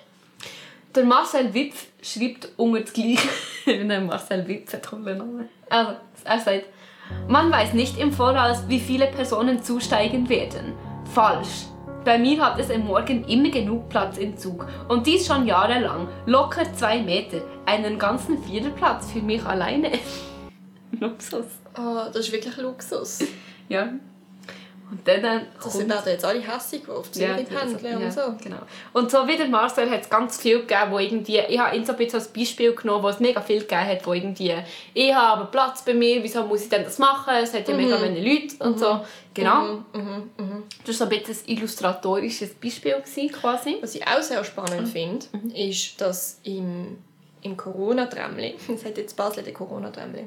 Der 0.94 1.04
Marcel 1.04 1.52
Wipf 1.52 1.88
schreibt 2.00 2.50
unter 2.56 2.80
das 2.80 2.92
Gleiche. 2.92 3.28
Nein, 3.84 4.06
Marcel 4.06 4.46
Wipf 4.46 4.72
hat 4.72 4.92
einen 4.92 5.04
tollen 5.04 5.18
Namen. 5.18 5.48
Also, 5.68 5.92
er 6.22 6.38
sagt, 6.38 6.66
man 7.26 7.50
weiß 7.50 7.72
nicht 7.72 7.98
im 7.98 8.12
Voraus, 8.12 8.68
wie 8.68 8.78
viele 8.78 9.08
Personen 9.08 9.60
zusteigen 9.60 10.28
werden. 10.28 10.72
Falsch. 11.12 11.66
Bei 12.04 12.16
mir 12.16 12.40
hat 12.44 12.60
es 12.60 12.70
am 12.70 12.84
Morgen 12.84 13.24
immer 13.24 13.50
genug 13.50 13.88
Platz 13.88 14.18
im 14.18 14.36
Zug. 14.36 14.68
Und 14.88 15.06
dies 15.06 15.26
schon 15.26 15.46
jahrelang. 15.46 16.06
Locker 16.26 16.72
zwei 16.74 17.00
Meter. 17.02 17.38
Einen 17.66 17.98
ganzen 17.98 18.40
Viererplatz 18.44 19.10
für 19.10 19.22
mich 19.22 19.44
alleine. 19.44 19.90
Luxus. 21.00 21.46
Oh, 21.76 22.04
das 22.06 22.26
ist 22.26 22.32
wirklich 22.32 22.56
Luxus. 22.58 23.24
Ja. 23.68 23.88
Und 24.96 25.08
dann 25.08 25.24
äh, 25.24 25.40
Das 25.62 25.72
kommt- 25.72 25.88
werden 25.88 26.02
jetzt 26.12 26.24
alle 26.24 26.40
hässig 26.40 26.88
auf 26.88 27.10
die 27.10 27.20
Ja, 27.20 27.34
Zürich-Pendeln 27.36 28.00
ja, 28.00 28.06
und 28.06 28.12
so. 28.12 28.20
Genau. 28.42 28.58
Und 28.92 29.10
so 29.10 29.26
wie 29.26 29.36
der 29.36 29.48
Marcel 29.48 29.90
hat 29.90 30.02
es 30.02 30.08
ganz 30.10 30.40
viel 30.40 30.60
gegeben, 30.60 30.90
wo 30.90 30.98
irgendwie, 30.98 31.38
ich 31.38 31.58
habe 31.58 31.76
ihn 31.76 31.84
so 31.84 31.92
ein 31.92 31.98
bisschen 31.98 32.20
als 32.20 32.28
Beispiel 32.28 32.74
genommen, 32.74 33.02
wo 33.02 33.08
es 33.08 33.18
mega 33.18 33.40
viel 33.40 33.60
gegeben 33.60 33.86
hat, 33.86 34.06
wo 34.06 34.12
irgendwie, 34.12 34.54
ich 34.92 35.14
habe 35.14 35.46
Platz 35.46 35.82
bei 35.84 35.94
mir, 35.94 36.22
wieso 36.22 36.44
muss 36.44 36.62
ich 36.62 36.68
denn 36.68 36.84
das 36.84 36.98
machen, 36.98 37.34
es 37.42 37.52
hat 37.52 37.66
ja 37.68 37.74
mega 37.74 37.98
Mhm. 37.98 38.14
viele 38.14 38.34
Leute 38.34 38.54
und 38.64 38.78
so. 38.78 39.00
Genau. 39.34 39.78
Das 40.84 41.00
war 41.00 41.08
so 41.08 41.12
ein 41.14 41.20
bisschen 41.22 41.36
ein 41.48 41.56
illustratorisches 41.56 42.54
Beispiel 42.54 42.92
gewesen, 42.94 43.32
quasi. 43.32 43.78
Was 43.80 43.94
ich 43.96 44.06
auch 44.06 44.22
sehr 44.22 44.44
spannend 44.44 44.88
finde, 44.88 45.26
ist, 45.54 46.00
dass 46.00 46.38
im, 46.44 46.98
im 47.42 47.56
Corona-Trämli, 47.56 48.54
es 48.74 48.84
hat 48.84 48.96
jetzt 48.96 49.16
Basel 49.16 49.42
den 49.42 49.54
Corona-Trämli, 49.54 50.26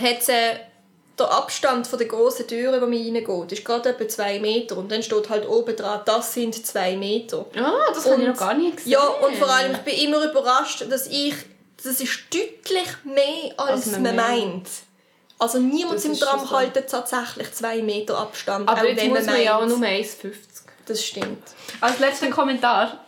hat 0.00 0.18
es 0.20 0.28
äh, 0.28 0.34
der 1.18 1.30
Abstand 1.30 1.86
von 1.86 1.98
der 1.98 2.08
grossen 2.08 2.46
Türen, 2.46 2.80
wo 2.80 2.86
man 2.86 2.98
reingeht, 2.98 3.52
ist 3.52 3.64
gerade 3.64 3.90
etwa 3.90 4.08
zwei 4.08 4.38
Meter 4.40 4.76
und 4.76 4.90
dann 4.90 5.02
steht 5.02 5.28
halt 5.28 5.48
oben 5.48 5.76
dran, 5.76 6.00
das 6.04 6.34
sind 6.34 6.54
zwei 6.66 6.96
Meter. 6.96 7.46
Ah, 7.56 7.92
das 7.94 8.10
habe 8.10 8.22
ich 8.22 8.28
noch 8.28 8.36
gar 8.36 8.54
nicht 8.54 8.78
gesehen. 8.78 8.92
Ja, 8.92 9.06
und 9.06 9.36
vor 9.36 9.48
allem, 9.48 9.72
ich 9.72 9.78
bin 9.78 9.94
immer 9.94 10.24
überrascht, 10.24 10.84
dass 10.90 11.06
ich, 11.06 11.34
das 11.82 12.00
ist 12.00 12.18
deutlich 12.32 12.88
mehr, 13.04 13.52
als, 13.56 13.70
Als 13.70 13.90
man 13.92 14.02
man, 14.02 14.16
meint. 14.16 14.68
Also 15.38 15.58
niemand 15.58 15.96
Das 15.96 16.04
im 16.04 16.18
Tram 16.18 16.40
so. 16.40 16.50
haltet 16.50 16.88
tatsächlich 16.90 17.52
zwei 17.52 17.82
Meter 17.82 18.18
Abstand, 18.18 18.68
aber 18.68 18.80
auch 18.80 18.84
jetzt 18.84 19.02
wenn 19.02 19.10
muss 19.10 19.26
man 19.26 19.34
man 19.34 19.42
ja 19.42 19.58
auch 19.58 19.66
nur 19.66 19.78
1,50. 19.78 20.32
Das 20.86 21.04
stimmt. 21.04 21.42
Als 21.80 21.98
letzter 21.98 22.28
Kommentar 22.30 23.04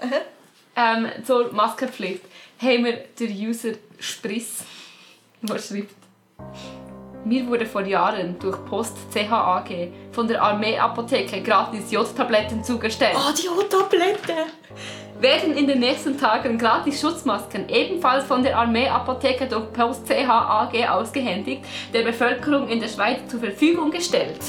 ähm, 0.76 1.08
zur 1.26 1.52
Maskenpflicht 1.52 2.22
haben 2.60 2.84
wir 2.84 3.04
den 3.18 3.32
User 3.48 3.72
Spriss, 3.98 4.58
der 5.42 5.58
schreibt, 5.58 5.94
mir 7.26 7.46
wurde 7.48 7.66
vor 7.66 7.82
Jahren 7.82 8.38
durch 8.38 8.64
Post 8.66 8.96
CHAG 9.12 9.90
von 10.12 10.28
der 10.28 10.40
Armeeapotheke 10.42 11.42
gratis 11.42 11.90
Jodtabletten 11.90 12.62
zugestellt. 12.62 13.16
Oh, 13.16 13.32
die 13.32 13.48
O-Tablette! 13.48 14.46
Werden 15.18 15.56
in 15.56 15.66
den 15.66 15.80
nächsten 15.80 16.18
Tagen 16.18 16.56
gratis 16.56 17.00
Schutzmasken 17.00 17.68
ebenfalls 17.68 18.24
von 18.24 18.42
der 18.42 18.56
Armeeapotheke 18.56 19.46
durch 19.46 19.72
Post 19.72 20.06
CHAG 20.06 20.88
ausgehändigt, 20.88 21.64
der 21.92 22.02
Bevölkerung 22.02 22.68
in 22.68 22.80
der 22.80 22.88
Schweiz 22.88 23.18
zur 23.28 23.40
Verfügung 23.40 23.90
gestellt. 23.90 24.40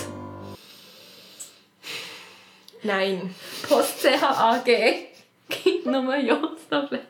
Nein. 2.84 3.34
Post 3.68 4.04
CHAG 4.04 4.66
gibt 5.50 5.86
nochmal 5.88 6.24
Jodtabletten. 6.24 7.08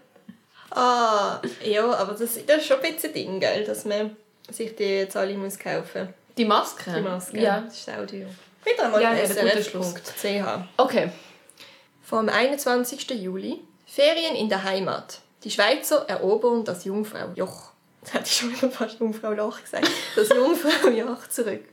Ah, 0.71 1.41
ja, 1.65 1.91
aber 1.91 2.13
das, 2.13 2.37
ist 2.37 2.65
schon 2.65 2.77
ein 2.77 2.93
bisschen 2.93 3.13
Ding, 3.13 3.39
gell, 3.39 3.63
dass 3.65 3.83
man 3.83 4.15
sich 4.49 4.75
die 4.75 4.83
jetzt 4.83 5.15
alle 5.15 5.37
muss 5.37 5.57
kaufen 5.57 6.13
Die 6.37 6.45
Maske? 6.45 6.93
Die 6.93 7.01
Maske. 7.01 7.39
Ja. 7.39 7.61
Das 7.61 7.77
ist 7.77 7.89
auch 7.89 8.05
teuer. 8.05 8.27
Wieder 8.63 8.85
einmal 8.85 9.01
Ja, 9.01 9.15
srf.ch. 9.25 10.67
Okay. 10.77 11.09
Vom 12.01 12.29
21. 12.29 13.09
Juli. 13.11 13.61
Ferien 13.85 14.35
in 14.35 14.49
der 14.49 14.63
Heimat. 14.63 15.19
Die 15.43 15.51
Schweizer 15.51 16.05
erobern 16.09 16.65
das 16.65 16.83
Jungfraujoch. 16.85 17.71
Das 18.01 18.13
hätte 18.13 18.25
ich 18.25 18.33
schon 18.33 18.51
wieder 18.55 18.69
fast 18.69 18.99
Jungfrau 18.99 19.31
Loch 19.31 19.61
gesagt. 19.61 19.89
Das 20.15 20.29
Jungfraujoch 20.29 21.27
zurück. 21.29 21.63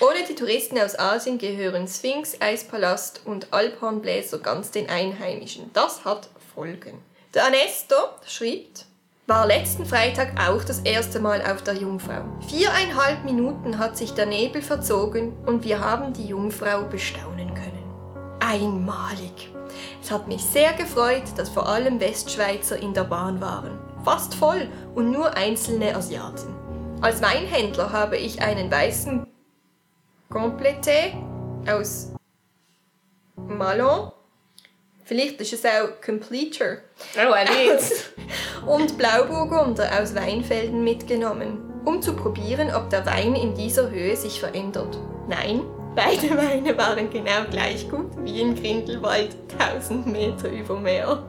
Ohne 0.00 0.24
die 0.28 0.34
Touristen 0.34 0.78
aus 0.78 0.98
Asien 0.98 1.38
gehören 1.38 1.88
Sphinx, 1.88 2.40
Eispalast 2.40 3.22
und 3.24 3.52
Alphornbläser 3.52 4.38
ganz 4.38 4.70
den 4.70 4.88
Einheimischen. 4.90 5.70
Das 5.72 6.04
hat 6.04 6.28
Folgen. 6.54 7.02
Der 7.34 7.44
Ernesto 7.44 7.96
schreibt, 8.26 8.85
war 9.26 9.44
letzten 9.46 9.84
Freitag 9.84 10.40
auch 10.40 10.62
das 10.62 10.80
erste 10.80 11.18
Mal 11.18 11.42
auf 11.42 11.62
der 11.62 11.74
Jungfrau. 11.74 12.24
Viereinhalb 12.46 13.24
Minuten 13.24 13.78
hat 13.78 13.96
sich 13.96 14.14
der 14.14 14.26
Nebel 14.26 14.62
verzogen 14.62 15.32
und 15.46 15.64
wir 15.64 15.80
haben 15.80 16.12
die 16.12 16.26
Jungfrau 16.26 16.84
bestaunen 16.84 17.52
können. 17.54 17.84
Einmalig. 18.38 19.50
Es 20.00 20.12
hat 20.12 20.28
mich 20.28 20.44
sehr 20.44 20.72
gefreut, 20.74 21.24
dass 21.36 21.48
vor 21.48 21.68
allem 21.68 21.98
Westschweizer 21.98 22.78
in 22.78 22.94
der 22.94 23.04
Bahn 23.04 23.40
waren. 23.40 23.78
Fast 24.04 24.36
voll 24.36 24.68
und 24.94 25.10
nur 25.10 25.36
einzelne 25.36 25.96
Asiaten. 25.96 26.54
Als 27.00 27.20
Weinhändler 27.20 27.92
habe 27.92 28.16
ich 28.16 28.40
einen 28.40 28.70
weißen 28.70 29.26
Complété 30.30 31.14
aus 31.68 32.12
Malon. 33.34 34.12
Vielleicht 35.06 35.40
ist 35.40 35.52
es 35.52 35.64
auch 35.64 36.00
Completer. 36.04 36.78
Oh, 37.16 37.34
nicht. 37.54 38.10
und 38.66 38.98
Blauburgunder 38.98 39.88
aus 40.02 40.16
Weinfelden 40.16 40.82
mitgenommen, 40.82 41.58
um 41.84 42.02
zu 42.02 42.16
probieren, 42.16 42.74
ob 42.74 42.90
der 42.90 43.06
Wein 43.06 43.36
in 43.36 43.54
dieser 43.54 43.88
Höhe 43.88 44.16
sich 44.16 44.40
verändert. 44.40 44.98
Nein, 45.28 45.62
beide 45.94 46.36
Weine 46.36 46.76
waren 46.76 47.08
genau 47.08 47.44
gleich 47.48 47.88
gut 47.88 48.10
wie 48.24 48.40
in 48.40 48.56
Grindelwald, 48.56 49.36
1000 49.60 50.08
Meter 50.08 50.48
über 50.48 50.74
Meer. 50.74 51.24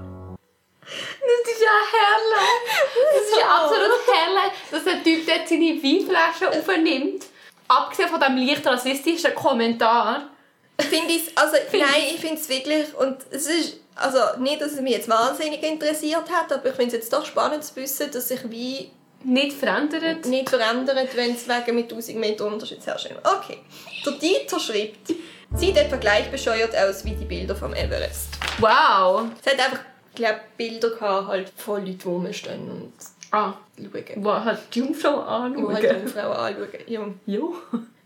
Das 0.81 1.53
ist 1.53 1.61
ja 1.61 1.77
herrlich. 1.93 2.87
Das 3.13 3.21
ist 3.21 3.37
ja 3.39 3.57
absolut 3.61 4.01
herrlich, 4.11 4.53
dass 4.71 4.83
der 4.85 5.03
Typ 5.03 5.27
dort 5.27 5.47
seine 5.47 5.83
Weinflasche 5.83 6.49
aufnimmt. 6.49 7.25
Abgesehen 7.67 8.09
von 8.09 8.19
diesem 8.19 8.37
leicht 8.37 8.65
rassistischen 8.65 9.35
Kommentar. 9.35 10.31
Finde 10.79 11.13
ich 11.13 11.37
also 11.37 11.55
nein, 11.71 12.03
ich 12.13 12.19
finde 12.21 12.35
es 12.35 12.47
wirklich 12.49 12.93
und 12.95 13.17
es 13.31 13.47
ist 13.47 13.77
also 13.95 14.19
nicht, 14.39 14.61
dass 14.61 14.73
es 14.73 14.81
mich 14.81 14.93
jetzt 14.93 15.09
wahnsinnig 15.09 15.63
interessiert 15.63 16.29
hat, 16.31 16.51
aber 16.53 16.69
ich 16.69 16.75
finde 16.75 16.87
es 16.87 16.93
jetzt 17.03 17.13
doch 17.13 17.25
spannend 17.25 17.63
zu 17.63 17.75
wissen, 17.77 18.11
dass 18.11 18.27
sich 18.27 18.39
wie 18.49 18.91
Nicht 19.23 19.53
verändert. 19.57 20.25
nicht 20.27 20.49
verändert, 20.49 20.95
wenn 21.15 21.33
es 21.35 21.47
wegen 21.47 21.75
mit 21.75 21.91
1000 21.91 22.17
Meter 22.19 22.45
Unterschied 22.45 22.83
sehr 22.83 22.97
schön. 22.99 23.17
Okay, 23.23 23.57
der 24.05 24.13
Dieter 24.13 24.59
schreibt, 24.59 25.13
sieht 25.55 25.77
etwa 25.77 25.95
gleich 25.95 26.29
bescheuert 26.29 26.75
aus 26.75 27.03
wie 27.05 27.11
die 27.15 27.25
Bilder 27.25 27.55
vom 27.55 27.73
Everest. 27.73 28.27
Wow. 28.59 29.23
Es 29.43 29.51
hat 29.51 29.59
einfach, 29.59 29.79
glaube 30.13 30.41
Bilder 30.57 30.89
gehabt, 30.91 31.27
halt 31.27 31.51
von 31.55 31.83
Leuten, 31.85 31.97
die 31.97 32.07
rumstehen 32.07 32.69
und 32.69 32.93
Ah, 33.31 33.53
schauen. 33.77 34.23
wo 34.23 34.31
halt 34.31 34.59
die 34.73 34.79
Jungfrau 34.79 35.15
Und 35.19 35.73
halt 35.73 35.85
anschauen. 35.89 36.05
die 36.05 36.11
Frauen 36.11 36.35
anschauen. 36.37 36.67
Ja. 36.85 37.01
Jo. 37.25 37.55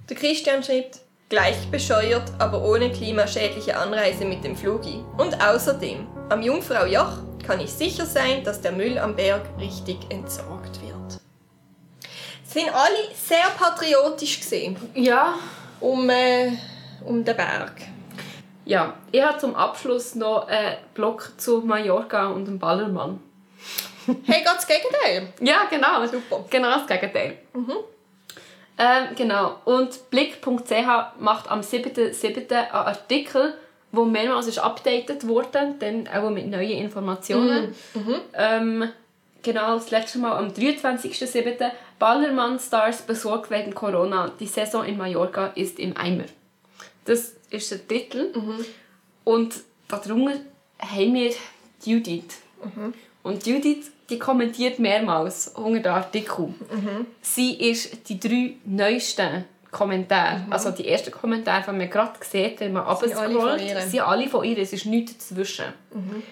Der 0.09 0.15
Christian 0.17 0.63
schreibt, 0.63 0.99
gleich 1.31 1.71
bescheuert, 1.71 2.23
aber 2.39 2.61
ohne 2.61 2.91
klimaschädliche 2.91 3.77
Anreise 3.77 4.25
mit 4.25 4.43
dem 4.43 4.57
Flugi. 4.57 5.01
Und 5.17 5.41
außerdem, 5.41 6.05
am 6.27 6.41
Jungfraujoch 6.41 7.19
kann 7.47 7.61
ich 7.61 7.71
sicher 7.71 8.05
sein, 8.05 8.43
dass 8.43 8.59
der 8.59 8.73
Müll 8.73 8.97
am 8.97 9.15
Berg 9.15 9.43
richtig 9.57 9.97
entsorgt 10.09 10.81
wird. 10.81 11.21
Sind 12.43 12.67
alle 12.67 13.15
sehr 13.15 13.45
patriotisch 13.57 14.41
gesehen 14.41 14.75
Ja. 14.93 15.35
um, 15.79 16.09
äh, 16.09 16.51
um 17.05 17.23
den 17.23 17.37
Berg. 17.37 17.75
Ja, 18.65 18.95
ich 19.13 19.21
habe 19.23 19.37
zum 19.37 19.55
Abschluss 19.55 20.15
noch 20.15 20.49
einen 20.49 20.75
Blog 20.93 21.31
zu 21.37 21.61
Mallorca 21.61 22.27
und 22.27 22.43
dem 22.43 22.59
Ballermann. 22.59 23.21
Hey, 24.25 24.43
ganz 24.43 24.65
das 24.65 24.67
Gegenteil. 24.67 25.31
Ja, 25.39 25.63
genau. 25.69 26.05
Super. 26.07 26.43
Genau 26.49 26.71
das 26.71 26.87
Gegenteil. 26.87 27.37
Ähm, 28.77 29.15
genau. 29.15 29.57
Und 29.65 30.09
Blick.ch 30.09 31.19
macht 31.19 31.49
am 31.51 31.61
7.7. 31.61 32.51
einen 32.51 32.71
Artikel, 32.71 33.53
der 33.91 34.05
mehrmals 34.05 34.47
ist 34.47 34.59
updated 34.59 35.27
wurde, 35.27 35.75
dann 35.79 36.07
auch 36.07 36.29
mit 36.29 36.47
neuen 36.49 36.71
Informationen. 36.71 37.75
Ähm, 38.33 38.89
genau, 39.43 39.75
das 39.75 39.91
letzte 39.91 40.19
Mal 40.19 40.37
am 40.37 40.47
23.7. 40.49 41.71
Ballermann 41.99 42.59
Stars 42.59 43.01
besorgt 43.01 43.51
wegen 43.51 43.75
Corona. 43.75 44.31
Die 44.39 44.47
Saison 44.47 44.83
in 44.85 44.97
Mallorca 44.97 45.47
ist 45.55 45.77
im 45.79 45.95
Eimer. 45.97 46.23
Das 47.05 47.33
ist 47.49 47.71
der 47.71 47.87
Titel. 47.87 48.31
Und 49.25 49.55
darunter 49.87 50.39
haben 50.79 51.13
wir 51.13 51.33
Judith. 51.83 52.41
Und 53.23 53.45
Judith, 53.45 53.91
die 54.09 54.19
kommentiert 54.19 54.79
mehrmals 54.79 55.49
unter 55.49 55.79
den 55.79 55.91
Artikel. 55.91 56.53
Sie 57.21 57.69
ist 57.69 58.09
die 58.09 58.19
drei 58.19 58.55
neuesten 58.65 59.45
Kommentare. 59.71 60.45
Also 60.49 60.71
die 60.71 60.87
ersten 60.87 61.11
Kommentare, 61.11 61.71
die 61.71 61.77
man 61.77 61.89
gerade 61.89 62.13
sieht, 62.21 62.59
wenn 62.59 62.73
man 62.73 62.83
ihr? 63.61 63.81
sind 63.81 64.01
alle 64.01 64.27
von 64.27 64.43
ihr. 64.43 64.57
Es 64.57 64.73
ist 64.73 64.85
nichts 64.85 65.29
dazwischen. 65.29 65.65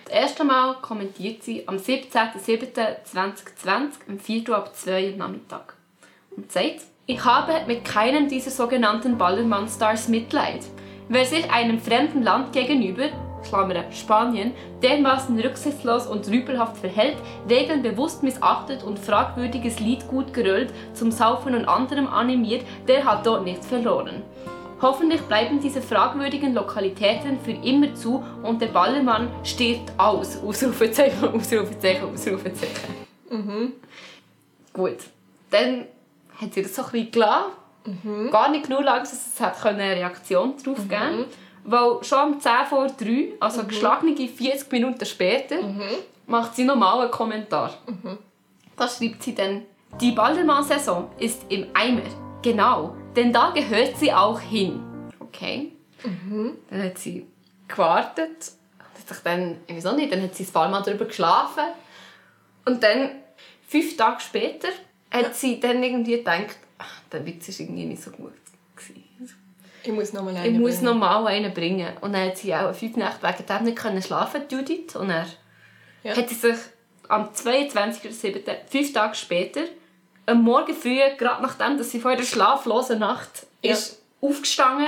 Das 0.06 0.14
erste 0.14 0.44
Mal 0.44 0.76
kommentiert 0.82 1.44
sie 1.44 1.66
am 1.68 1.78
17.07.2020 1.78 4.10
um 4.10 4.20
4 4.20 4.50
Uhr 4.50 4.58
ab 4.58 4.76
2 4.76 5.12
Uhr 5.12 5.18
Nachmittag. 5.18 5.76
Und 6.36 6.52
sagt, 6.52 6.82
ich 7.06 7.24
habe 7.24 7.54
mit 7.66 7.86
keinem 7.86 8.28
dieser 8.28 8.52
sogenannten 8.52 9.18
Ballermann-Stars 9.18 10.10
Mitleid. 10.10 10.66
Wer 11.08 11.26
sich 11.26 11.50
einem 11.50 11.80
fremden 11.80 12.22
Land 12.22 12.54
gegenüber, 12.54 13.10
Klammern 13.44 13.92
Spanien, 13.92 14.54
dermaßen 14.82 15.40
rücksichtslos 15.40 16.08
und 16.08 16.28
rüpelhaft 16.28 16.78
verhält, 16.78 17.18
Regeln 17.50 17.82
bewusst 17.82 18.24
missachtet 18.24 18.84
und 18.84 19.00
fragwürdiges 19.00 19.80
Lied 19.80 20.08
gut 20.08 20.34
geröllt, 20.34 20.72
zum 20.94 21.12
Saufen 21.12 21.56
und 21.56 21.66
anderem 21.66 22.08
animiert, 22.08 22.66
der 22.88 23.06
hat 23.06 23.26
dort 23.26 23.44
nichts 23.44 23.68
verloren. 23.68 24.24
Hoffentlich 24.82 25.22
bleiben 25.22 25.60
diese 25.60 25.82
fragwürdigen 25.82 26.54
Lokalitäten 26.54 27.38
für 27.44 27.52
immer 27.52 27.94
zu 27.96 28.24
und 28.44 28.62
der 28.62 28.68
Ballermann 28.68 29.30
stirbt 29.44 29.92
aus. 29.98 30.42
Ausrufezeichen, 30.42 31.28
Ausrufezeichen, 31.34 32.14
Ausrufezeichen. 32.14 32.94
Gut. 34.72 34.98
Dann 35.52 35.86
hat 36.40 36.54
sie 36.54 36.62
das 36.62 36.76
so 36.76 36.84
ein 36.84 36.92
bisschen 36.92 37.12
gelassen. 37.12 37.52
Gar 38.32 38.52
nicht 38.52 38.70
nur 38.70 38.84
lang, 38.84 39.00
dass 39.00 39.14
es 39.14 39.66
eine 39.66 39.96
Reaktion 39.96 40.54
darauf 40.64 40.88
geben 40.88 41.26
Weil 41.64 42.04
schon 42.04 42.34
um 42.34 42.40
10 42.40 42.52
vor 42.70 42.88
3, 42.88 43.34
also 43.40 43.64
geschlagene 43.66 44.16
40 44.16 44.72
Minuten 44.72 45.06
später, 45.06 45.58
macht 46.26 46.56
sie 46.56 46.64
nochmal 46.64 47.02
einen 47.02 47.12
Kommentar. 47.12 47.74
Da 48.76 48.88
schreibt 48.88 49.24
sie 49.24 49.36
dann, 49.36 49.64
die 50.00 50.12
Ballermann-Saison 50.12 51.10
ist 51.20 51.42
im 51.50 51.68
Eimer. 51.74 52.02
Genau, 52.42 52.96
denn 53.16 53.34
da 53.34 53.52
gehört 53.52 53.98
sie 53.98 54.14
auch 54.14 54.40
hin. 54.40 54.82
Okay. 55.20 55.74
Dann 56.70 56.84
hat 56.84 56.98
sie 56.98 57.28
gewartet. 57.68 58.52
Und 58.78 59.00
hat 59.00 59.08
sich 59.08 59.18
dann, 59.24 59.58
ich 59.68 59.76
weiß 59.76 59.86
auch 59.88 59.96
nicht, 59.96 60.12
dann 60.14 60.22
hat 60.22 60.36
sie 60.36 60.44
ein 60.44 60.52
paar 60.52 60.70
Mal 60.70 60.82
darüber 60.82 61.06
geschlafen. 61.06 61.66
Und 62.66 62.82
dann, 62.82 63.10
fünf 63.68 63.98
Tage 63.98 64.22
später, 64.22 64.70
hat 65.12 65.36
sie 65.36 65.60
dann 65.60 65.84
irgendwie 65.84 66.18
gedacht, 66.18 66.58
ach, 66.78 67.02
der 67.12 67.26
Witz 67.26 67.48
war 67.50 67.66
irgendwie 67.66 67.86
nicht 67.86 68.02
so 68.02 68.12
gut. 68.12 68.34
Ich 69.84 69.92
muss 69.92 70.14
nochmal 70.14 70.46
Ich 70.46 70.58
muss 70.58 70.82
noch 70.82 70.96
mal 70.96 71.26
einen 71.28 71.54
bringen. 71.54 71.88
Und 72.02 72.14
dann 72.14 72.28
hat 72.28 72.38
sie 72.38 72.54
auch 72.54 72.74
fünf 72.74 72.96
Nächte 72.98 73.22
wegen 73.22 73.46
dem 73.46 73.64
nicht 73.66 73.78
können 73.78 74.02
schlafen, 74.02 74.42
Judith. 74.50 74.96
Und 74.96 75.10
dann 75.10 75.26
Ja. 76.04 76.16
hat 76.16 76.30
sie 76.30 76.36
sich 76.36 76.56
am 77.08 77.30
22.07., 77.34 78.56
fünf 78.70 78.94
Tage 78.94 79.16
später, 79.16 79.62
am 80.26 80.44
Morgen 80.44 80.74
früh, 80.76 81.00
gerade 81.18 81.42
nachdem 81.42 81.78
dass 81.78 81.92
sie 81.92 82.00
vor 82.00 82.12
einer 82.12 82.24
schlaflosen 82.24 83.00
Nacht 83.00 83.48
Ja. 83.64 83.72
ist, 83.74 84.02
aufgestanden, 84.22 84.88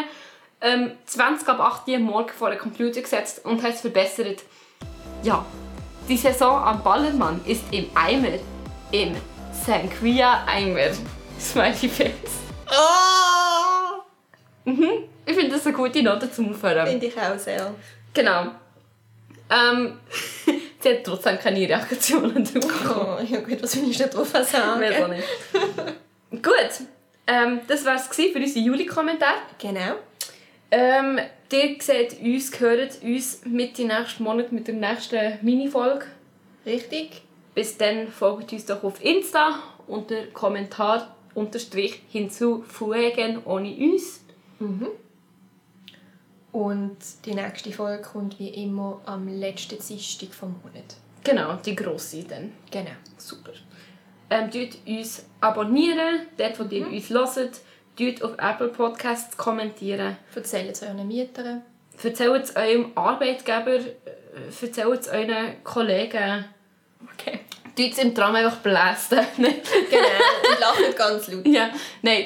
ähm, 0.62 0.92
20 1.06 1.48
ab 1.48 1.60
8 1.60 1.88
Uhr 1.88 1.96
am 1.96 2.04
Morgen 2.04 2.30
vor 2.30 2.50
den 2.52 2.60
Computer 2.60 3.02
gesetzt 3.02 3.44
und 3.46 3.64
hat 3.64 3.74
es 3.74 3.82
verbessert. 3.82 4.42
Ja, 5.24 5.44
die 6.08 6.18
Saison 6.18 6.62
am 6.64 6.84
Ballermann 6.84 7.42
ist 7.46 7.64
im 7.72 7.90
Eimer. 7.96 8.38
Im 8.92 9.16
Sangria-Eimer. 9.66 10.92
Smiley 11.40 11.90
Face. 11.90 12.14
Oh! 12.70 13.71
Ich 14.66 15.36
finde 15.36 15.52
das 15.52 15.66
eine 15.66 15.76
gute 15.76 16.04
Note 16.04 16.32
zum 16.32 16.52
Aufhören. 16.52 16.88
Finde 16.88 17.06
ich 17.08 17.18
auch 17.18 17.38
sehr. 17.38 17.74
Genau. 18.14 18.48
Ähm, 19.50 20.00
sie 20.80 20.90
hat 20.90 21.04
trotzdem 21.04 21.38
keine 21.40 21.68
Reaktionen 21.68 22.44
drauf. 22.44 23.20
Oh, 23.20 23.24
ja 23.24 23.40
gut, 23.42 23.62
was 23.62 23.76
will 23.76 23.90
ich 23.90 24.00
nicht 24.00 24.14
drauf 24.14 24.30
sagen? 24.30 24.82
Weiß 24.82 25.02
auch 25.02 25.08
nicht. 25.08 25.28
Gut. 26.32 26.88
Ähm, 27.28 27.60
das 27.68 27.86
war 27.86 27.96
es 27.96 28.08
für 28.08 28.40
unsere 28.40 28.66
Juli-Kommentare. 28.66 29.40
Genau. 29.60 29.96
Ähm, 30.72 31.20
ihr 31.52 31.76
seht 31.82 32.22
uns, 32.22 32.58
hört 32.60 33.04
uns 33.04 33.42
Mitte 33.46 33.84
nächsten 33.84 34.24
Monat 34.24 34.52
mit 34.54 34.68
der 34.68 34.76
nächsten 34.76 35.40
Mini-Folge. 35.42 36.06
Richtig. 36.66 37.22
Bis 37.54 37.78
dann 37.78 38.08
folgt 38.08 38.54
uns 38.54 38.66
doch 38.66 38.84
auf 38.84 39.04
Insta 39.04 39.60
unter 39.88 40.28
Kommentar 40.28 41.16
unterstrich 41.34 42.02
hinzufügen 42.10 43.42
ohne 43.44 43.76
uns. 43.76 44.21
Und 46.52 46.98
die 47.26 47.34
nächste 47.34 47.72
Folge 47.72 48.02
kommt 48.02 48.38
wie 48.40 48.50
immer 48.50 49.02
am 49.06 49.28
letzten 49.28 49.78
Dienstag 49.80 50.34
vom 50.34 50.56
Monat. 50.64 50.96
Genau, 51.24 51.54
die 51.66 51.76
grosse 51.76 52.24
dann. 52.24 52.52
Genau. 52.70 52.92
Super. 53.18 53.52
Ähm, 54.30 54.50
tut 54.52 54.78
uns 54.86 55.26
abonnieren, 55.40 56.28
dort 56.38 56.60
wo 56.60 56.64
ihr 56.74 56.88
uns 56.88 57.10
hört. 57.10 57.60
Tut 57.98 58.22
auf 58.24 58.34
Apple 58.38 58.70
Podcasts 58.70 59.36
kommentieren. 59.38 60.18
Erzählt 60.34 60.72
es 60.72 60.82
euren 60.82 61.08
Mietern. 61.08 61.62
Erzählt 62.02 62.44
es 62.44 62.56
eurem 62.56 62.92
Arbeitgeber. 62.96 63.76
äh, 63.76 63.84
Erzählt 64.62 65.02
es 65.02 65.08
euren 65.10 65.64
Kollegen. 65.64 66.46
Okay. 67.14 67.40
Es 67.78 67.98
im 67.98 68.14
Tram 68.14 68.36
einfach 68.36 68.58
blästen. 68.58 69.20
Genau. 69.38 70.52
Und 70.52 70.60
lacht 70.60 70.98
ganz 70.98 71.28
laut. 71.28 71.48
ja, 71.48 71.70
nein. 72.02 72.26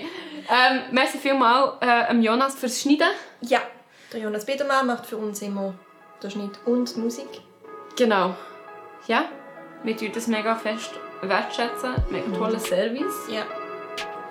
Ähm, 0.50 0.82
merci 0.92 1.18
vielmals 1.18 1.74
äh, 1.82 2.14
Jonas 2.16 2.56
fürs 2.56 2.82
Schneiden. 2.82 3.08
Ja. 3.42 3.60
Der 4.14 4.20
Jonas 4.20 4.46
Biedermann 4.46 4.88
macht 4.88 5.06
für 5.06 5.18
uns 5.18 5.42
immer 5.42 5.74
den 6.22 6.32
Schnitt 6.32 6.60
und 6.66 6.96
die 6.96 7.00
Musik. 7.00 7.28
Genau. 7.98 8.36
Ja, 9.08 9.26
wir 9.84 9.98
tun 9.98 10.12
das 10.14 10.28
mega 10.28 10.56
fest 10.56 10.92
wertschätzen. 11.22 11.96
Mega 12.10 12.32
toller 12.38 12.60
Service. 12.60 13.28
Ja. 13.30 13.44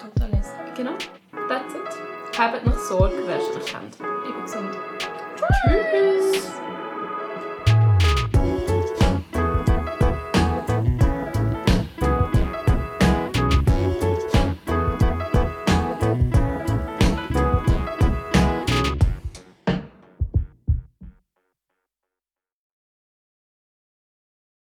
Total 0.00 0.30
lässig. 0.30 0.74
Genau. 0.76 0.92
That's 1.48 1.74
it. 1.74 2.38
Habt 2.38 2.66
noch 2.66 2.78
Sorge, 2.78 3.22
wer 3.26 3.36
es 3.36 3.56
euch 3.56 3.66
kennt. 3.66 3.98
Bleibt 3.98 4.42
gesund. 4.44 4.76
Tschüss. 5.66 6.52